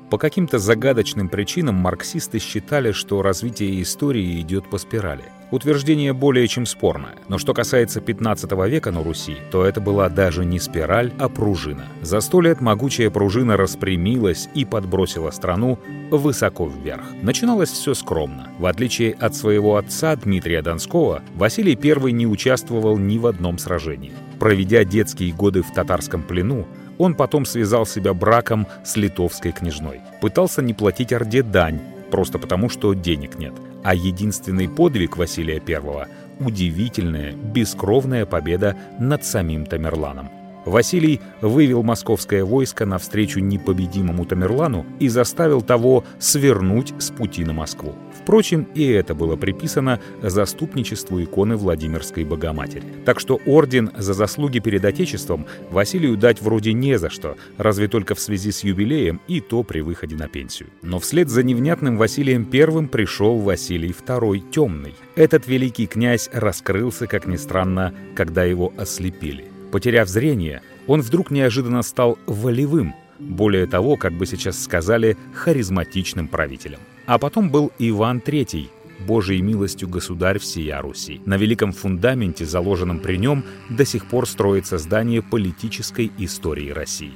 По 0.10 0.18
каким-то 0.18 0.58
загадочным 0.58 1.28
причинам 1.28 1.76
марксисты 1.76 2.40
считали, 2.40 2.92
что 2.92 3.22
развитие 3.22 3.82
истории 3.82 4.40
идет 4.40 4.70
по 4.70 4.78
спирали. 4.78 5.26
Утверждение 5.54 6.14
более 6.14 6.48
чем 6.48 6.66
спорное. 6.66 7.14
Но 7.28 7.38
что 7.38 7.54
касается 7.54 8.02
15 8.02 8.52
века 8.68 8.90
на 8.90 9.04
Руси, 9.04 9.38
то 9.52 9.64
это 9.64 9.82
была 9.82 10.10
даже 10.10 10.46
не 10.46 10.60
спираль, 10.60 11.14
а 11.20 11.30
пружина. 11.30 11.86
За 12.02 12.22
сто 12.22 12.42
лет 12.42 12.60
могучая 12.60 13.12
пружина 13.12 13.56
распрямилась 13.56 14.50
и 14.56 14.66
подбросила 14.66 15.30
страну 15.30 15.78
высоко 16.10 16.66
вверх. 16.66 17.04
Начиналось 17.22 17.70
все 17.70 17.94
скромно. 17.94 18.50
В 18.58 18.66
отличие 18.66 19.14
от 19.14 19.36
своего 19.36 19.78
отца 19.78 20.16
Дмитрия 20.16 20.64
Донского, 20.64 21.22
Василий 21.36 21.78
I 21.80 22.12
не 22.14 22.26
участвовал 22.26 22.98
ни 22.98 23.20
в 23.20 23.28
одном 23.28 23.60
сражении. 23.60 24.14
Проведя 24.40 24.84
детские 24.84 25.34
годы 25.34 25.62
в 25.62 25.72
татарском 25.72 26.24
плену, 26.24 26.66
он 26.98 27.14
потом 27.14 27.46
связал 27.46 27.86
себя 27.86 28.16
браком 28.16 28.66
с 28.84 28.98
литовской 28.98 29.52
княжной. 29.52 30.02
Пытался 30.20 30.64
не 30.64 30.74
платить 30.74 31.14
Орде 31.14 31.44
дань, 31.44 31.80
просто 32.10 32.40
потому, 32.40 32.70
что 32.70 32.96
денег 32.96 33.38
нет. 33.38 33.54
А 33.84 33.94
единственный 33.94 34.70
подвиг 34.70 35.18
Василия 35.18 35.62
I– 35.66 36.08
удивительная, 36.40 37.34
бескровная 37.34 38.26
победа 38.26 38.78
над 39.00 39.26
самим 39.26 39.66
Тамерланом. 39.66 40.30
Василий 40.66 41.20
вывел 41.42 41.84
московское 41.84 42.46
войско 42.46 42.86
навстречу 42.86 43.40
непобедимому 43.40 44.26
Тамерлану 44.26 44.86
и 45.00 45.10
заставил 45.10 45.62
того 45.62 46.06
свернуть 46.20 46.94
с 47.00 47.10
пути 47.12 47.44
на 47.44 47.52
Москву. 47.52 47.94
Впрочем, 48.24 48.68
и 48.74 48.88
это 48.88 49.14
было 49.14 49.36
приписано 49.36 50.00
заступничеству 50.22 51.22
иконы 51.22 51.58
Владимирской 51.58 52.24
Богоматери. 52.24 52.86
Так 53.04 53.20
что 53.20 53.42
орден 53.46 53.92
за 53.98 54.14
заслуги 54.14 54.60
перед 54.60 54.86
Отечеством 54.86 55.46
Василию 55.70 56.16
дать 56.16 56.42
вроде 56.42 56.72
не 56.72 56.98
за 56.98 57.10
что, 57.10 57.36
разве 57.58 57.90
только 57.90 58.16
в 58.16 58.22
связи 58.22 58.52
с 58.52 58.64
юбилеем 58.64 59.20
и 59.28 59.42
то 59.42 59.64
при 59.64 59.82
выходе 59.82 60.16
на 60.16 60.30
пенсию. 60.30 60.70
Но 60.82 61.00
вслед 61.00 61.30
за 61.30 61.44
невнятным 61.44 61.98
Василием 61.98 62.48
I 62.52 62.88
пришел 62.88 63.40
Василий 63.40 63.92
II 63.92 64.52
Темный. 64.52 64.96
Этот 65.16 65.46
великий 65.46 65.86
князь 65.86 66.30
раскрылся, 66.32 67.08
как 67.08 67.28
ни 67.28 67.36
странно, 67.36 67.94
когда 68.16 68.46
его 68.46 68.72
ослепили. 68.78 69.44
Потеряв 69.74 70.08
зрение, 70.08 70.62
он 70.88 71.02
вдруг 71.02 71.30
неожиданно 71.30 71.82
стал 71.82 72.18
волевым, 72.26 72.96
более 73.20 73.68
того, 73.68 73.98
как 73.98 74.14
бы 74.14 74.26
сейчас 74.26 74.64
сказали, 74.64 75.18
харизматичным 75.34 76.30
правителем. 76.30 76.80
А 77.06 77.18
потом 77.18 77.50
был 77.50 77.72
Иван 77.80 78.20
III, 78.20 78.70
Божией 79.06 79.42
милостью 79.42 79.90
государь 79.90 80.40
всея 80.40 80.82
Руси. 80.82 81.22
На 81.26 81.36
великом 81.36 81.74
фундаменте, 81.74 82.46
заложенном 82.46 83.00
при 83.00 83.18
нем, 83.18 83.44
до 83.70 83.86
сих 83.86 84.06
пор 84.06 84.28
строится 84.28 84.78
здание 84.78 85.22
политической 85.22 86.12
истории 86.18 86.70
России. 86.70 87.14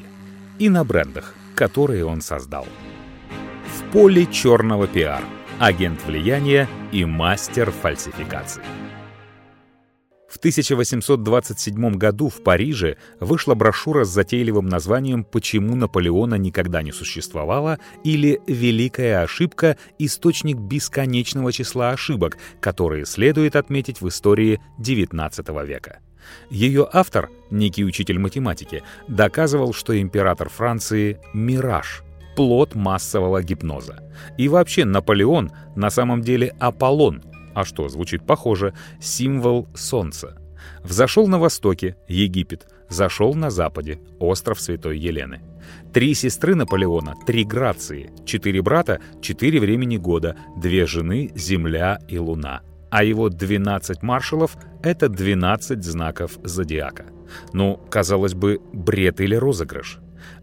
И 0.60 0.70
на 0.70 0.84
брендах, 0.84 1.34
которые 1.56 2.06
он 2.06 2.22
создал. 2.22 2.68
В 3.76 3.92
поле 3.92 4.26
черного 4.26 4.88
пиар, 4.88 5.24
агент 5.60 6.06
влияния 6.06 6.68
и 6.92 7.06
мастер 7.06 7.72
фальсификации. 7.72 8.64
В 10.28 10.38
1827 10.38 11.96
году 11.96 12.28
в 12.28 12.44
Париже 12.44 12.98
вышла 13.22 13.56
брошюра 13.56 14.04
с 14.04 14.10
затейливым 14.10 14.68
названием 14.68 15.24
«Почему 15.24 15.76
Наполеона 15.76 16.36
никогда 16.36 16.82
не 16.82 16.92
существовало» 16.92 17.80
или 18.04 18.42
«Великая 18.46 19.24
ошибка. 19.24 19.78
Источник 20.00 20.58
бесконечного 20.58 21.54
числа 21.54 21.92
ошибок, 21.92 22.38
которые 22.60 23.06
следует 23.06 23.56
отметить 23.56 24.02
в 24.02 24.08
истории 24.10 24.60
XIX 24.80 25.66
века». 25.66 26.00
Ее 26.50 26.90
автор, 26.92 27.30
некий 27.50 27.86
учитель 27.86 28.20
математики, 28.20 28.84
доказывал, 29.08 29.74
что 29.74 29.98
император 29.98 30.50
Франции— 30.50 31.20
мираж, 31.34 32.04
плод 32.36 32.76
массового 32.76 33.42
гипноза. 33.42 34.04
И 34.38 34.50
вообще 34.50 34.84
Наполеон 34.84 35.52
на 35.78 35.90
самом 35.90 36.22
деле 36.22 36.54
Аполлон— 36.60 37.24
а 37.58 37.66
что, 37.66 37.90
звучит 37.90 38.24
похоже, 38.24 38.76
символ 39.00 39.68
солнца. 39.74 40.38
Взошел 40.84 41.28
на 41.28 41.40
востоке, 41.40 41.96
Египет, 42.08 42.68
зашел 42.88 43.34
на 43.34 43.50
западе, 43.50 44.00
остров 44.20 44.62
Святой 44.62 45.00
Елены. 45.00 45.42
Три 45.92 46.14
сестры 46.14 46.54
Наполеона, 46.54 47.16
три 47.26 47.44
грации, 47.44 48.12
четыре 48.28 48.62
брата, 48.62 49.02
четыре 49.24 49.60
времени 49.60 49.98
года, 49.98 50.36
две 50.56 50.86
жены, 50.86 51.32
земля 51.34 51.98
и 52.08 52.20
луна. 52.20 52.62
А 52.92 53.04
его 53.04 53.30
12 53.30 54.04
маршалов— 54.04 54.56
это 54.84 55.10
12 55.10 55.84
знаков 55.84 56.38
зодиака. 56.44 57.08
Ну, 57.54 57.82
казалось 57.90 58.36
бы, 58.36 58.62
бред 58.72 59.20
или 59.20 59.34
розыгрыш. 59.34 59.98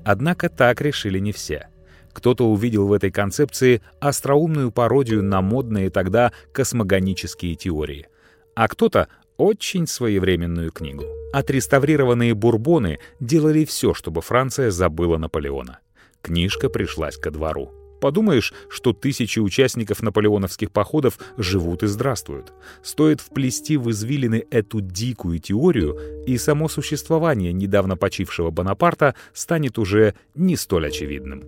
Однако 0.04 0.48
так 0.48 0.80
решили 0.80 1.20
не 1.20 1.30
все— 1.30 1.68
кто-то 2.14 2.48
увидел 2.48 2.86
в 2.86 2.92
этой 2.92 3.10
концепции 3.10 3.82
остроумную 4.00 4.70
пародию 4.70 5.22
на 5.22 5.42
модные 5.42 5.90
тогда 5.90 6.32
космогонические 6.52 7.54
теории. 7.56 8.08
А 8.54 8.68
кто-то— 8.68 9.08
очень 9.36 9.86
своевременную 9.86 10.70
книгу. 10.70 11.04
Отреставрированные 11.32 12.34
бурбоны 12.34 13.00
делали 13.18 13.64
все, 13.64 13.92
чтобы 13.92 14.22
Франция 14.22 14.70
забыла 14.70 15.18
Наполеона. 15.18 15.80
Книжка 16.22 16.68
пришлась 16.68 17.16
ко 17.16 17.32
двору. 17.32 17.72
Подумаешь, 18.00 18.52
что 18.68 18.92
тысячи 18.92 19.38
участников 19.38 20.02
наполеоновских 20.02 20.70
походов 20.70 21.18
живут 21.36 21.82
и 21.82 21.86
здравствуют. 21.86 22.52
Стоит 22.82 23.20
вплести 23.20 23.76
в 23.76 23.90
извилины 23.90 24.44
эту 24.50 24.80
дикую 24.80 25.38
теорию, 25.38 25.98
и 26.26 26.36
само 26.36 26.68
существование 26.68 27.52
недавно 27.52 27.96
почившего 27.96 28.50
Бонапарта 28.50 29.14
станет 29.32 29.78
уже 29.78 30.14
не 30.34 30.56
столь 30.56 30.88
очевидным. 30.88 31.44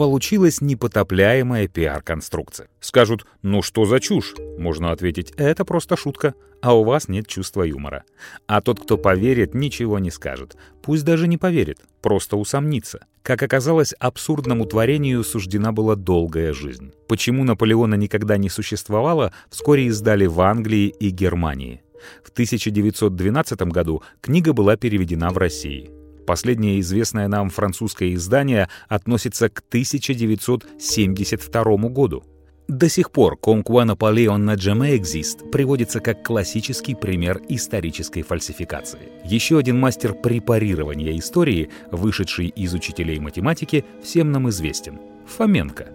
Получилась 0.00 0.62
непотопляемая 0.62 1.68
пиар-конструкция. 1.68 2.70
Скажут, 2.80 3.26
ну 3.42 3.60
что 3.60 3.84
за 3.84 4.00
чушь? 4.00 4.34
Можно 4.56 4.92
ответить, 4.92 5.34
это 5.36 5.66
просто 5.66 5.94
шутка, 5.94 6.32
а 6.62 6.74
у 6.74 6.84
вас 6.84 7.08
нет 7.08 7.26
чувства 7.26 7.64
юмора. 7.64 8.04
А 8.46 8.62
тот, 8.62 8.80
кто 8.80 8.96
поверит, 8.96 9.52
ничего 9.52 9.98
не 9.98 10.10
скажет. 10.10 10.56
Пусть 10.80 11.04
даже 11.04 11.28
не 11.28 11.36
поверит, 11.36 11.80
просто 12.00 12.38
усомнится. 12.38 13.04
Как 13.22 13.42
оказалось, 13.42 13.92
абсурдному 13.92 14.64
творению 14.64 15.22
суждена 15.22 15.70
была 15.70 15.96
долгая 15.96 16.54
жизнь. 16.54 16.94
Почему 17.06 17.44
Наполеона 17.44 17.96
никогда 17.96 18.38
не 18.38 18.48
существовало, 18.48 19.34
вскоре 19.50 19.84
издали 19.84 20.24
в 20.24 20.40
Англии 20.40 20.88
и 20.88 21.10
Германии. 21.10 21.82
В 22.24 22.30
1912 22.30 23.60
году 23.64 24.02
книга 24.22 24.54
была 24.54 24.78
переведена 24.78 25.28
в 25.28 25.36
России. 25.36 25.99
Последнее 26.30 26.78
известное 26.78 27.26
нам 27.26 27.50
французское 27.50 28.14
издание 28.14 28.68
относится 28.88 29.48
к 29.48 29.64
1972 29.66 31.88
году. 31.88 32.22
До 32.68 32.88
сих 32.88 33.10
пор 33.10 33.36
«Conqua 33.42 33.84
Napoleon 33.84 34.36
на 34.36 34.54
exist» 34.54 35.50
приводится 35.50 35.98
как 35.98 36.22
классический 36.22 36.94
пример 36.94 37.42
исторической 37.48 38.22
фальсификации. 38.22 39.00
Еще 39.24 39.58
один 39.58 39.80
мастер 39.80 40.14
препарирования 40.14 41.18
истории, 41.18 41.70
вышедший 41.90 42.46
из 42.46 42.74
учителей 42.74 43.18
математики, 43.18 43.84
всем 44.00 44.30
нам 44.30 44.48
известен— 44.50 45.00
Фоменко. 45.36 45.88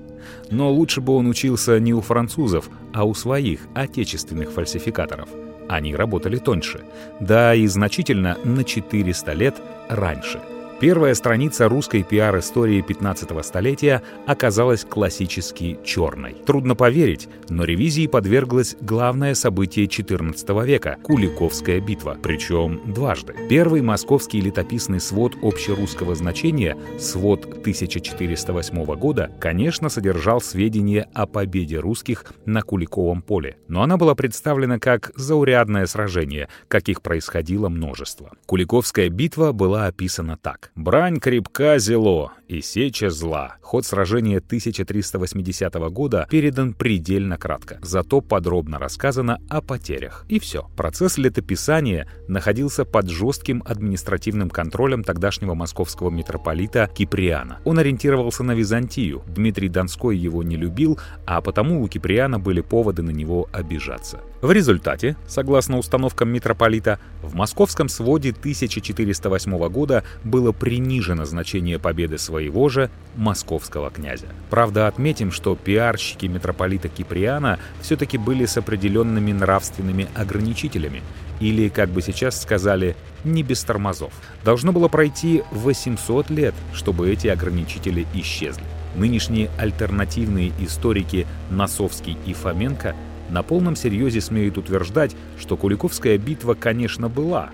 Но 0.51 0.69
лучше 0.69 0.99
бы 0.99 1.15
он 1.15 1.27
учился 1.27 1.79
не 1.79 1.93
у 1.93 2.01
французов, 2.01 2.69
а 2.93 3.05
у 3.05 3.13
своих 3.13 3.61
отечественных 3.73 4.51
фальсификаторов. 4.51 5.29
Они 5.67 5.95
работали 5.95 6.37
тоньше, 6.37 6.81
да 7.19 7.55
и 7.55 7.67
значительно 7.67 8.37
на 8.43 8.63
400 8.63 9.33
лет 9.33 9.55
раньше— 9.89 10.39
Первая 10.77 11.13
страница 11.13 11.69
русской 11.69 12.03
пиар-истории 12.03 12.83
15-го 12.85 13.41
столетия 13.43 14.03
оказалась 14.27 14.83
классически 14.83 15.79
черной. 15.85 16.33
Трудно 16.45 16.75
поверить, 16.75 17.29
но 17.47 17.63
ревизии 17.63 18.07
подверглось 18.07 18.75
главное 18.81 19.35
событие 19.35 19.85
XIV 19.85 20.65
века— 20.65 20.97
Куликовская 21.01 21.79
битва, 21.79 22.17
причем 22.21 22.93
дважды. 22.93 23.33
Первый 23.49 23.81
московский 23.81 24.41
летописный 24.41 24.99
свод 24.99 25.37
общерусского 25.41 26.13
значения, 26.13 26.75
свод 26.99 27.45
1408 27.45 28.95
года, 28.95 29.31
конечно, 29.39 29.87
содержал 29.87 30.41
сведения 30.41 31.07
о 31.13 31.25
победе 31.25 31.79
русских 31.79 32.25
на 32.45 32.61
Куликовом 32.63 33.21
поле, 33.21 33.57
но 33.69 33.81
она 33.81 33.95
была 33.95 34.13
представлена 34.13 34.77
как 34.79 35.13
заурядное 35.15 35.85
сражение, 35.85 36.49
каких 36.67 37.01
происходило 37.01 37.69
множество. 37.69 38.33
Куликовская 38.45 39.07
битва 39.07 39.53
была 39.53 39.85
описана 39.85 40.35
так. 40.35 40.64
Брань 40.75 41.19
крепка 41.19 41.77
зело, 41.79 42.33
и 42.47 42.61
сеча 42.61 43.09
зла. 43.09 43.55
Ход 43.61 43.85
сражения 43.85 44.37
1380 44.37 45.73
года 45.91 46.27
передан 46.29 46.73
предельно 46.73 47.37
кратко, 47.37 47.79
зато 47.81 48.21
подробно 48.21 48.79
рассказано 48.79 49.39
о 49.49 49.61
потерях. 49.61 50.25
И 50.29 50.39
все. 50.39 50.69
Процесс 50.75 51.17
летописания 51.17 52.07
находился 52.27 52.85
под 52.85 53.09
жестким 53.09 53.63
административным 53.65 54.49
контролем 54.49 55.03
тогдашнего 55.03 55.53
московского 55.53 56.09
митрополита 56.09 56.89
Киприана. 56.93 57.59
Он 57.65 57.79
ориентировался 57.79 58.43
на 58.43 58.53
Византию. 58.53 59.23
Дмитрий 59.27 59.69
Донской 59.69 60.17
его 60.17 60.43
не 60.43 60.55
любил, 60.55 60.99
а 61.25 61.41
потому 61.41 61.81
у 61.81 61.87
Киприана 61.87 62.39
были 62.39 62.61
поводы 62.61 63.01
на 63.01 63.11
него 63.11 63.47
обижаться. 63.51 64.21
В 64.45 64.51
результате, 64.51 65.15
согласно 65.27 65.79
установкам 65.79 66.29
митрополита, 66.29 66.99
в 67.23 67.33
московском 67.33 67.89
своде 67.89 68.29
1408 68.29 69.57
года 69.69 70.03
было 70.23 70.51
принижено 70.51 71.25
значение 71.25 71.79
победы 71.79 72.19
своего 72.19 72.69
же 72.69 72.91
московского 73.15 73.89
князя. 73.89 74.27
Правда, 74.51 74.87
отметим, 74.87 75.31
что 75.31 75.55
пиарщики 75.55 76.27
митрополита 76.27 76.89
Киприана 76.89 77.57
все-таки 77.81 78.19
были 78.19 78.45
с 78.45 78.55
определенными 78.55 79.31
нравственными 79.31 80.09
ограничителями, 80.13 81.01
или, 81.39 81.67
как 81.67 81.89
бы 81.89 82.03
сейчас 82.03 82.39
сказали, 82.39 82.95
не 83.23 83.41
без 83.41 83.63
тормозов. 83.63 84.13
Должно 84.43 84.71
было 84.71 84.89
пройти 84.89 85.41
800 85.53 86.29
лет, 86.29 86.53
чтобы 86.71 87.09
эти 87.09 87.29
ограничители 87.29 88.05
исчезли. 88.13 88.63
Нынешние 88.95 89.49
альтернативные 89.57 90.53
историки 90.59 91.25
Носовский 91.49 92.15
и 92.27 92.33
Фоменко 92.33 92.95
на 93.29 93.43
полном 93.43 93.75
серьезе 93.75 94.21
смеют 94.21 94.57
утверждать, 94.57 95.15
что 95.37 95.57
Куликовская 95.57 96.17
битва, 96.17 96.53
конечно, 96.53 97.09
была, 97.09 97.51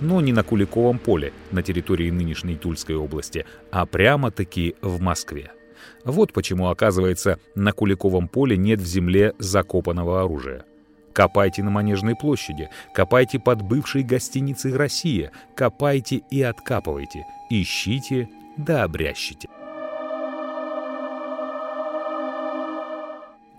но 0.00 0.20
не 0.20 0.32
на 0.32 0.42
Куликовом 0.42 0.98
поле 0.98 1.32
на 1.50 1.62
территории 1.62 2.10
нынешней 2.10 2.56
Тульской 2.56 2.96
области, 2.96 3.46
а 3.70 3.86
прямо-таки 3.86 4.76
в 4.82 5.00
Москве. 5.00 5.50
Вот 6.04 6.32
почему, 6.32 6.68
оказывается, 6.68 7.38
на 7.54 7.72
Куликовом 7.72 8.28
поле 8.28 8.56
нет 8.56 8.80
в 8.80 8.86
земле 8.86 9.34
закопанного 9.38 10.22
оружия. 10.22 10.64
Копайте 11.12 11.62
на 11.62 11.70
Манежной 11.70 12.16
площади, 12.16 12.70
копайте 12.92 13.38
под 13.38 13.62
бывшей 13.62 14.02
гостиницей 14.02 14.74
«Россия», 14.76 15.30
копайте 15.54 16.22
и 16.30 16.42
откапывайте, 16.42 17.24
ищите 17.50 18.28
да 18.56 18.82
обрящите. 18.82 19.48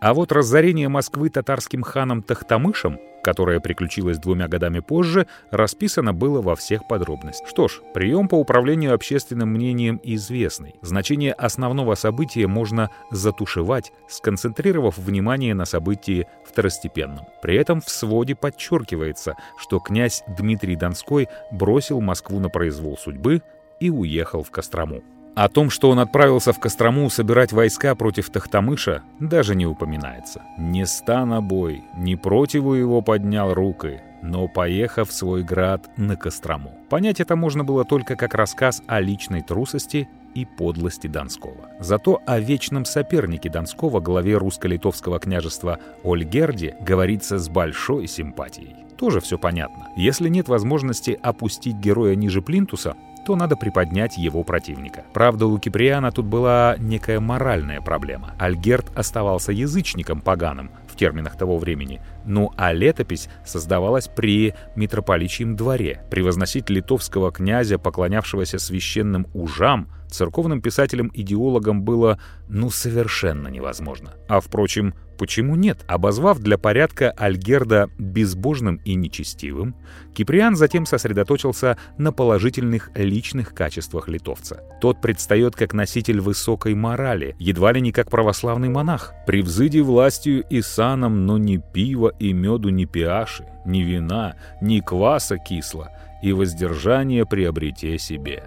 А 0.05 0.13
вот 0.13 0.31
разорение 0.31 0.87
Москвы 0.87 1.29
татарским 1.29 1.81
ханом 1.81 2.21
Тахтамышем, 2.21 2.99
которое 3.23 3.59
приключилось 3.59 4.19
двумя 4.19 4.47
годами 4.47 4.79
позже, 4.79 5.25
расписано 5.49 6.13
было 6.13 6.43
во 6.43 6.55
всех 6.55 6.87
подробностях. 6.87 7.49
Что 7.49 7.67
ж, 7.67 7.81
прием 7.95 8.27
по 8.27 8.35
управлению 8.35 8.93
общественным 8.93 9.49
мнением 9.49 9.99
известный. 10.03 10.75
Значение 10.83 11.33
основного 11.33 11.95
события 11.95 12.45
можно 12.45 12.91
затушевать, 13.09 13.91
сконцентрировав 14.07 14.99
внимание 14.99 15.55
на 15.55 15.65
событии 15.65 16.27
второстепенном. 16.45 17.25
При 17.41 17.55
этом 17.55 17.81
в 17.81 17.89
своде 17.89 18.35
подчеркивается, 18.35 19.35
что 19.57 19.79
князь 19.79 20.21
Дмитрий 20.37 20.75
Донской 20.75 21.29
бросил 21.51 21.99
Москву 21.99 22.39
на 22.39 22.49
произвол 22.49 22.95
судьбы 22.95 23.41
и 23.79 23.89
уехал 23.89 24.43
в 24.43 24.51
Кострому. 24.51 25.01
О 25.35 25.49
том, 25.49 25.69
что 25.69 25.89
он 25.89 25.99
отправился 25.99 26.53
в 26.53 26.59
Кострому 26.59 27.09
собирать 27.09 27.51
войска 27.51 27.93
против 27.93 28.29
Тахтамыша, 28.29 29.03
даже 29.19 29.53
не 29.53 29.65
упоминается. 29.65 30.41
Не 30.57 30.85
ста 30.85 31.25
на 31.25 31.41
бой, 31.41 31.83
не 31.97 32.15
противу 32.15 32.73
его 32.73 33.01
поднял 33.01 33.53
руки, 33.53 33.99
но 34.21 34.47
поехав 34.47 35.09
в 35.09 35.13
свой 35.13 35.43
град 35.43 35.89
на 35.97 36.15
Кострому. 36.15 36.71
Понять 36.89 37.19
это 37.19 37.35
можно 37.35 37.65
было 37.65 37.83
только 37.83 38.15
как 38.15 38.33
рассказ 38.33 38.81
о 38.87 39.01
личной 39.01 39.41
трусости 39.41 40.07
и 40.35 40.45
подлости 40.45 41.07
Донского. 41.07 41.69
Зато 41.81 42.21
о 42.25 42.39
вечном 42.39 42.85
сопернике 42.85 43.49
Донского, 43.49 43.99
главе 43.99 44.37
русско-литовского 44.37 45.19
княжества 45.19 45.79
Ольгерде, 46.03 46.77
говорится 46.79 47.39
с 47.39 47.49
большой 47.49 48.07
симпатией. 48.07 48.75
Тоже 48.97 49.19
все 49.19 49.37
понятно. 49.37 49.89
Если 49.97 50.29
нет 50.29 50.47
возможности 50.47 51.19
опустить 51.21 51.75
героя 51.75 52.15
ниже 52.15 52.41
плинтуса, 52.41 52.95
то 53.25 53.35
надо 53.35 53.55
приподнять 53.55 54.17
его 54.17 54.43
противника. 54.43 55.03
Правда, 55.13 55.47
у 55.47 55.57
Киприана 55.57 56.11
тут 56.11 56.25
была 56.25 56.75
некая 56.77 57.19
моральная 57.19 57.81
проблема. 57.81 58.35
Альгерт 58.39 58.95
оставался 58.95 59.51
язычником 59.51 60.21
поганым 60.21 60.71
в 60.87 60.95
терминах 60.95 61.37
того 61.37 61.57
времени, 61.57 62.01
ну 62.25 62.51
а 62.55 62.71
летопись 62.71 63.27
создавалась 63.43 64.07
при 64.07 64.53
митрополичьем 64.75 65.55
дворе. 65.55 66.03
Превозносить 66.09 66.69
литовского 66.69 67.31
князя, 67.31 67.77
поклонявшегося 67.77 68.59
священным 68.59 69.27
ужам, 69.33 69.89
церковным 70.09 70.61
писателям-идеологам 70.61 71.81
было 71.81 72.19
ну 72.47 72.69
совершенно 72.69 73.49
невозможно. 73.49 74.11
А 74.29 74.39
впрочем, 74.39 74.93
Почему 75.17 75.55
нет? 75.55 75.83
Обозвав 75.87 76.39
для 76.39 76.57
порядка 76.57 77.11
Альгерда 77.11 77.89
безбожным 77.97 78.81
и 78.83 78.95
нечестивым, 78.95 79.75
Киприан 80.13 80.55
затем 80.55 80.85
сосредоточился 80.85 81.77
на 81.97 82.11
положительных 82.11 82.91
личных 82.95 83.53
качествах 83.53 84.07
литовца. 84.07 84.63
Тот 84.81 85.01
предстает 85.01 85.55
как 85.55 85.73
носитель 85.73 86.19
высокой 86.19 86.75
морали, 86.75 87.35
едва 87.39 87.71
ли 87.71 87.81
не 87.81 87.91
как 87.91 88.09
православный 88.09 88.69
монах. 88.69 89.13
«Превзыди 89.25 89.79
властью 89.79 90.43
и 90.49 90.61
саном, 90.61 91.25
но 91.25 91.37
ни 91.37 91.57
пива 91.57 92.11
и 92.19 92.33
меду, 92.33 92.69
ни 92.69 92.85
пиаши, 92.85 93.45
ни 93.65 93.79
вина, 93.79 94.35
ни 94.61 94.79
кваса 94.79 95.37
кисло, 95.37 95.91
и 96.21 96.33
воздержание 96.33 97.25
приобрете 97.25 97.97
себе». 97.97 98.43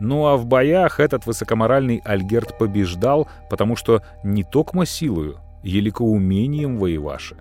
Ну 0.00 0.26
а 0.26 0.36
в 0.36 0.46
боях 0.46 0.98
этот 0.98 1.26
высокоморальный 1.26 2.00
Альгерд 2.04 2.56
побеждал, 2.56 3.28
потому 3.50 3.76
что 3.76 4.02
не 4.24 4.44
токмо 4.44 4.86
силою, 4.86 5.40
еликоумением 5.62 6.78
воеваши. 6.78 7.36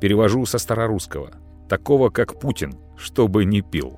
Перевожу 0.00 0.46
со 0.46 0.58
старорусского. 0.58 1.32
Такого, 1.68 2.10
как 2.10 2.38
Путин, 2.40 2.74
чтобы 2.96 3.44
не 3.44 3.60
пил. 3.60 3.96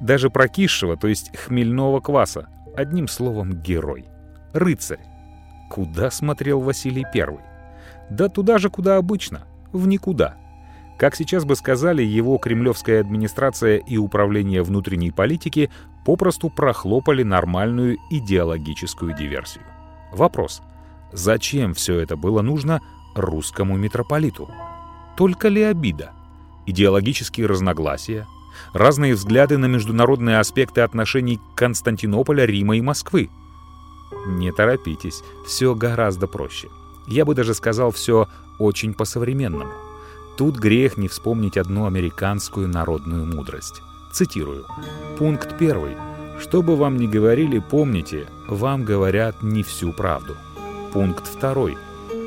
Даже 0.00 0.30
прокисшего, 0.30 0.96
то 0.96 1.08
есть 1.08 1.36
хмельного 1.36 2.00
кваса. 2.00 2.48
Одним 2.76 3.08
словом, 3.08 3.52
герой. 3.52 4.06
Рыцарь. 4.52 5.00
Куда 5.70 6.10
смотрел 6.10 6.60
Василий 6.60 7.04
Первый? 7.12 7.40
Да 8.10 8.28
туда 8.28 8.58
же, 8.58 8.70
куда 8.70 8.96
обычно. 8.96 9.42
В 9.72 9.86
никуда. 9.86 10.36
Как 10.98 11.14
сейчас 11.14 11.44
бы 11.44 11.56
сказали, 11.56 12.02
его 12.02 12.36
кремлевская 12.38 13.00
администрация 13.00 13.78
и 13.78 13.96
управление 13.96 14.62
внутренней 14.62 15.10
политики 15.10 15.70
попросту 16.04 16.50
прохлопали 16.50 17.22
нормальную 17.22 17.96
идеологическую 18.10 19.16
диверсию. 19.16 19.64
Вопрос. 20.12 20.60
Зачем 21.12 21.74
все 21.74 21.98
это 21.98 22.16
было 22.16 22.42
нужно 22.42 22.80
русскому 23.14 23.76
митрополиту? 23.76 24.48
Только 25.16 25.48
ли 25.48 25.62
обида? 25.62 26.12
Идеологические 26.66 27.46
разногласия? 27.46 28.26
Разные 28.72 29.14
взгляды 29.14 29.58
на 29.58 29.66
международные 29.66 30.38
аспекты 30.38 30.82
отношений 30.82 31.40
Константинополя, 31.56 32.44
Рима 32.44 32.76
и 32.76 32.80
Москвы? 32.80 33.30
Не 34.26 34.52
торопитесь, 34.52 35.22
все 35.46 35.74
гораздо 35.74 36.26
проще. 36.26 36.68
Я 37.06 37.24
бы 37.24 37.34
даже 37.34 37.54
сказал, 37.54 37.90
все 37.90 38.28
очень 38.58 38.94
по-современному. 38.94 39.72
Тут 40.36 40.56
грех 40.56 40.96
не 40.96 41.08
вспомнить 41.08 41.56
одну 41.56 41.86
американскую 41.86 42.68
народную 42.68 43.26
мудрость. 43.26 43.82
Цитирую. 44.12 44.64
Пункт 45.18 45.56
первый. 45.58 45.96
Что 46.40 46.62
бы 46.62 46.76
вам 46.76 46.96
ни 46.96 47.06
говорили, 47.06 47.58
помните, 47.58 48.26
вам 48.48 48.84
говорят 48.84 49.42
не 49.42 49.62
всю 49.62 49.92
правду. 49.92 50.36
Пункт 50.92 51.28
второй. 51.28 51.76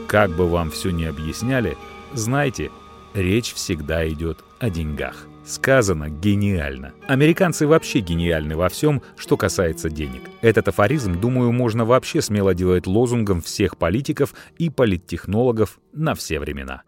Как 0.07 0.32
бы 0.32 0.47
вам 0.47 0.72
все 0.72 0.91
ни 0.91 1.03
объясняли, 1.03 1.78
знайте, 2.14 2.72
речь 3.14 3.53
всегда 3.53 4.07
идет 4.07 4.43
о 4.59 4.70
деньгах. 4.70 5.28
Сказано 5.45 6.09
гениально. 6.09 6.93
Американцы 7.07 7.68
вообще 7.68 7.99
гениальны 7.99 8.55
во 8.55 8.70
всем, 8.70 9.01
что 9.18 9.36
касается 9.36 9.89
денег. 9.89 10.22
Этот 10.41 10.70
афоризм, 10.70 11.20
думаю, 11.20 11.51
можно 11.51 11.84
вообще 11.84 12.22
смело 12.22 12.53
делать 12.53 12.88
лозунгом 12.88 13.41
всех 13.41 13.76
политиков 13.76 14.34
и 14.57 14.70
политтехнологов 14.70 15.80
на 15.91 16.16
все 16.16 16.39
времена. 16.39 16.84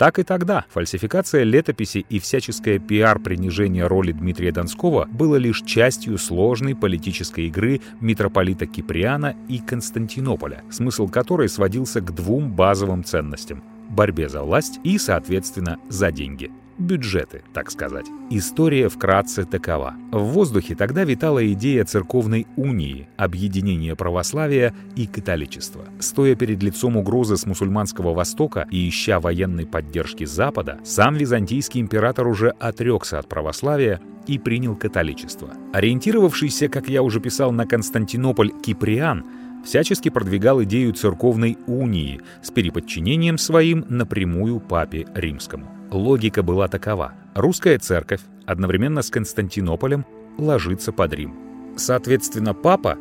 Так 0.00 0.18
и 0.18 0.22
тогда 0.22 0.64
фальсификация 0.70 1.42
летописи 1.42 2.06
и 2.08 2.20
всяческое 2.20 2.78
пиар-принижение 2.78 3.86
роли 3.86 4.12
Дмитрия 4.12 4.50
Донского 4.50 5.04
было 5.04 5.36
лишь 5.36 5.60
частью 5.60 6.16
сложной 6.16 6.74
политической 6.74 7.48
игры 7.48 7.82
митрополита 8.00 8.64
Киприана 8.64 9.36
и 9.50 9.58
Константинополя, 9.58 10.64
смысл 10.70 11.06
которой 11.06 11.50
сводился 11.50 12.00
к 12.00 12.14
двум 12.14 12.50
базовым 12.50 13.04
ценностям 13.04 13.62
борьбе 13.90 14.30
за 14.30 14.42
власть 14.42 14.80
и, 14.84 14.96
соответственно, 14.96 15.78
за 15.90 16.10
деньги. 16.10 16.50
Бюджеты, 16.80 17.42
так 17.52 17.70
сказать. 17.70 18.06
История 18.30 18.88
вкратце 18.88 19.44
такова. 19.44 19.94
В 20.10 20.22
воздухе 20.22 20.74
тогда 20.74 21.04
витала 21.04 21.46
идея 21.52 21.84
церковной 21.84 22.46
унии, 22.56 23.06
объединения 23.18 23.94
православия 23.94 24.74
и 24.96 25.06
католичества. 25.06 25.84
Стоя 25.98 26.34
перед 26.34 26.62
лицом 26.62 26.96
угрозы 26.96 27.36
с 27.36 27.44
мусульманского 27.44 28.14
Востока 28.14 28.66
и 28.70 28.88
ища 28.88 29.20
военной 29.20 29.66
поддержки 29.66 30.24
Запада, 30.24 30.80
сам 30.82 31.16
византийский 31.16 31.82
император 31.82 32.26
уже 32.26 32.48
отрекся 32.48 33.18
от 33.18 33.28
православия 33.28 34.00
и 34.26 34.38
принял 34.38 34.74
католичество. 34.74 35.50
Ориентировавшийся, 35.74 36.68
как 36.68 36.88
я 36.88 37.02
уже 37.02 37.20
писал, 37.20 37.52
на 37.52 37.66
Константинополь 37.66 38.52
Киприан– 38.62 39.24
всячески 39.64 40.08
продвигал 40.08 40.62
идею 40.62 40.94
церковной 40.94 41.58
унии 41.66 42.20
с 42.42 42.50
переподчинением 42.50 43.38
своим 43.38 43.84
напрямую 43.88 44.60
папе 44.60 45.06
римскому. 45.14 45.79
Логика 45.90 46.42
была 46.42 46.68
такова. 46.68 47.12
Русская 47.34 47.78
церковь 47.78 48.20
одновременно 48.46 49.02
с 49.02 49.10
Константинополем 49.10 50.06
ложится 50.38 50.92
под 50.92 51.14
Рим. 51.14 51.34
Соответственно, 51.76 52.54
папа, 52.54 52.96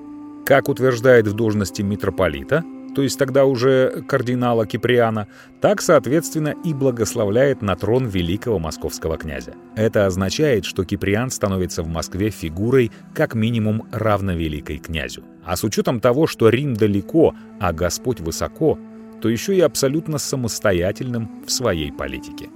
как 0.45 0.69
утверждает 0.69 1.27
в 1.27 1.33
должности 1.33 1.81
митрополита, 1.81 2.63
то 2.95 3.03
есть 3.03 3.19
тогда 3.19 3.45
уже 3.45 4.03
кардинала 4.07 4.65
Киприана, 4.65 5.27
так, 5.61 5.81
соответственно, 5.81 6.55
и 6.65 6.73
благословляет 6.73 7.61
на 7.61 7.75
трон 7.75 8.07
великого 8.07 8.57
московского 8.57 9.17
князя. 9.17 9.53
Это 9.75 10.07
означает, 10.07 10.65
что 10.65 10.83
Киприан 10.83 11.29
становится 11.29 11.83
в 11.83 11.87
Москве 11.87 12.31
фигурой 12.31 12.91
как 13.13 13.35
минимум 13.35 13.87
равновеликой 13.91 14.79
князю. 14.79 15.23
А 15.45 15.55
с 15.55 15.63
учетом 15.63 15.99
того, 15.99 16.25
что 16.25 16.49
Рим 16.49 16.73
далеко, 16.73 17.35
а 17.59 17.71
Господь 17.71 18.19
высоко, 18.19 18.79
то 19.21 19.29
еще 19.29 19.55
и 19.55 19.61
абсолютно 19.61 20.17
самостоятельным 20.17 21.43
в 21.45 21.51
своей 21.51 21.91
политике. 21.91 22.49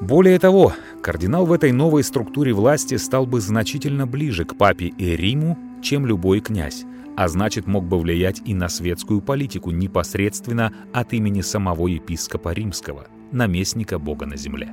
Более 0.00 0.38
того, 0.38 0.74
кардинал 1.02 1.44
в 1.44 1.52
этой 1.52 1.72
новой 1.72 2.04
структуре 2.04 2.52
власти 2.52 2.96
стал 2.96 3.26
бы 3.26 3.40
значительно 3.40 4.06
ближе 4.06 4.44
к 4.44 4.56
папе 4.56 4.86
и 4.86 5.16
Риму, 5.16 5.58
чем 5.82 6.06
любой 6.06 6.40
князь, 6.40 6.84
а 7.16 7.26
значит 7.26 7.66
мог 7.66 7.84
бы 7.84 7.98
влиять 7.98 8.40
и 8.44 8.54
на 8.54 8.68
светскую 8.68 9.20
политику 9.20 9.72
непосредственно 9.72 10.72
от 10.92 11.12
имени 11.12 11.40
самого 11.40 11.88
епископа 11.88 12.52
римского, 12.52 13.08
наместника 13.32 13.98
Бога 13.98 14.26
на 14.26 14.36
земле. 14.36 14.70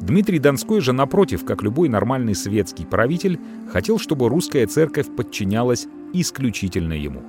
Дмитрий 0.00 0.40
Донской 0.40 0.80
же, 0.80 0.92
напротив, 0.92 1.44
как 1.44 1.62
любой 1.62 1.88
нормальный 1.88 2.34
светский 2.34 2.84
правитель, 2.84 3.38
хотел, 3.72 4.00
чтобы 4.00 4.28
русская 4.28 4.66
церковь 4.66 5.14
подчинялась 5.14 5.86
исключительно 6.12 6.94
ему. 6.94 7.22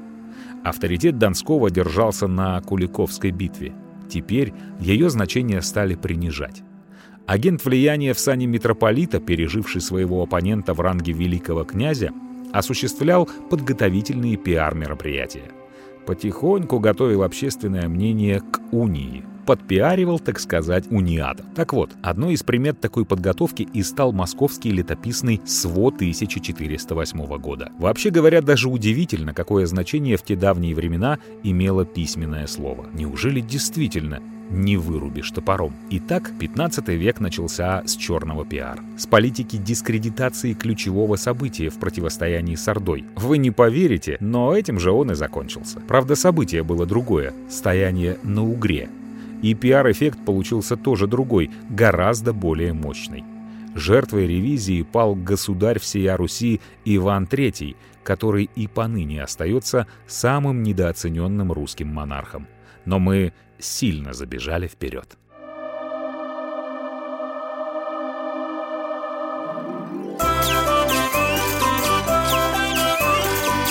Авторитет 0.63 1.19
Донского 1.19 1.69
держался 1.69 2.25
на 2.25 2.59
Куликовской 2.61 3.29
битве. 3.29 3.73
Теперь 4.09 4.53
ее 4.79 5.11
значения 5.11 5.61
стали 5.61 5.93
принижать. 5.93 6.63
Агент 7.27 7.65
влияния 7.65 8.13
в 8.13 8.19
сане 8.19 8.45
митрополита, 8.45 9.19
переживший 9.19 9.81
своего 9.81 10.21
оппонента 10.21 10.73
в 10.73 10.81
ранге 10.81 11.11
великого 11.11 11.63
князя, 11.63 12.11
осуществлял 12.53 13.27
подготовительные 13.49 14.37
пиар-мероприятия. 14.37 15.51
Потихоньку 16.05 16.79
готовил 16.79 17.23
общественное 17.23 17.89
мнение 17.89 18.41
к 18.41 18.61
унии. 18.71 19.25
Подпиаривал, 19.47 20.19
так 20.19 20.39
сказать, 20.39 20.85
униатов. 20.91 21.45
Так 21.55 21.73
вот, 21.73 21.91
одной 22.03 22.33
из 22.33 22.43
примет 22.43 22.79
такой 22.79 23.05
подготовки 23.05 23.67
и 23.73 23.81
стал 23.81 24.11
московский 24.11 24.71
летописный 24.71 25.41
СВО 25.45 25.87
1408 25.87 27.37
года. 27.37 27.71
Вообще 27.79 28.11
говоря, 28.11 28.41
даже 28.41 28.69
удивительно, 28.69 29.33
какое 29.33 29.65
значение 29.65 30.17
в 30.17 30.23
те 30.23 30.35
давние 30.35 30.75
времена 30.75 31.17
имело 31.43 31.85
письменное 31.85 32.45
слово. 32.47 32.85
Неужели 32.93 33.39
действительно 33.39 34.21
не 34.49 34.77
вырубишь 34.77 35.31
топором. 35.31 35.73
Итак, 35.89 36.31
15 36.39 36.87
век 36.89 37.19
начался 37.19 37.83
с 37.85 37.95
черного 37.95 38.45
пиар. 38.45 38.81
С 38.97 39.07
политики 39.07 39.57
дискредитации 39.57 40.53
ключевого 40.53 41.15
события 41.15 41.69
в 41.69 41.79
противостоянии 41.79 42.55
с 42.55 42.67
Ордой. 42.67 43.05
Вы 43.15 43.37
не 43.37 43.51
поверите, 43.51 44.17
но 44.19 44.55
этим 44.55 44.79
же 44.79 44.91
он 44.91 45.11
и 45.11 45.15
закончился. 45.15 45.79
Правда, 45.87 46.15
событие 46.15 46.63
было 46.63 46.85
другое— 46.85 47.33
стояние 47.49 48.17
на 48.23 48.43
Угре. 48.43 48.89
И 49.41 49.53
пиар-эффект 49.53 50.19
получился 50.25 50.77
тоже 50.77 51.07
другой, 51.07 51.51
гораздо 51.69 52.33
более 52.33 52.73
мощный. 52.73 53.23
Жертвой 53.75 54.25
ревизии 54.25 54.83
пал 54.83 55.15
государь 55.15 55.79
всея 55.79 56.15
Руси 56.15 56.61
Иван 56.85 57.25
III, 57.25 57.75
который 58.03 58.49
и 58.55 58.67
поныне 58.67 59.21
остается 59.21 59.87
самым 60.07 60.63
недооцененным 60.63 61.51
русским 61.51 61.89
монархом. 61.89 62.47
Но 62.85 62.99
мы 62.99 63.33
сильно 63.65 64.13
забежали 64.13 64.67
вперед. 64.67 65.17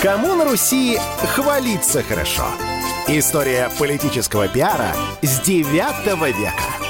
Кому 0.01 0.35
на 0.35 0.45
Руси 0.45 0.99
хвалиться 1.33 2.03
хорошо? 2.03 2.45
История 3.07 3.71
политического 3.79 4.47
пиара 4.47 4.95
с 5.23 5.39
9 5.39 5.65
века. 6.37 6.84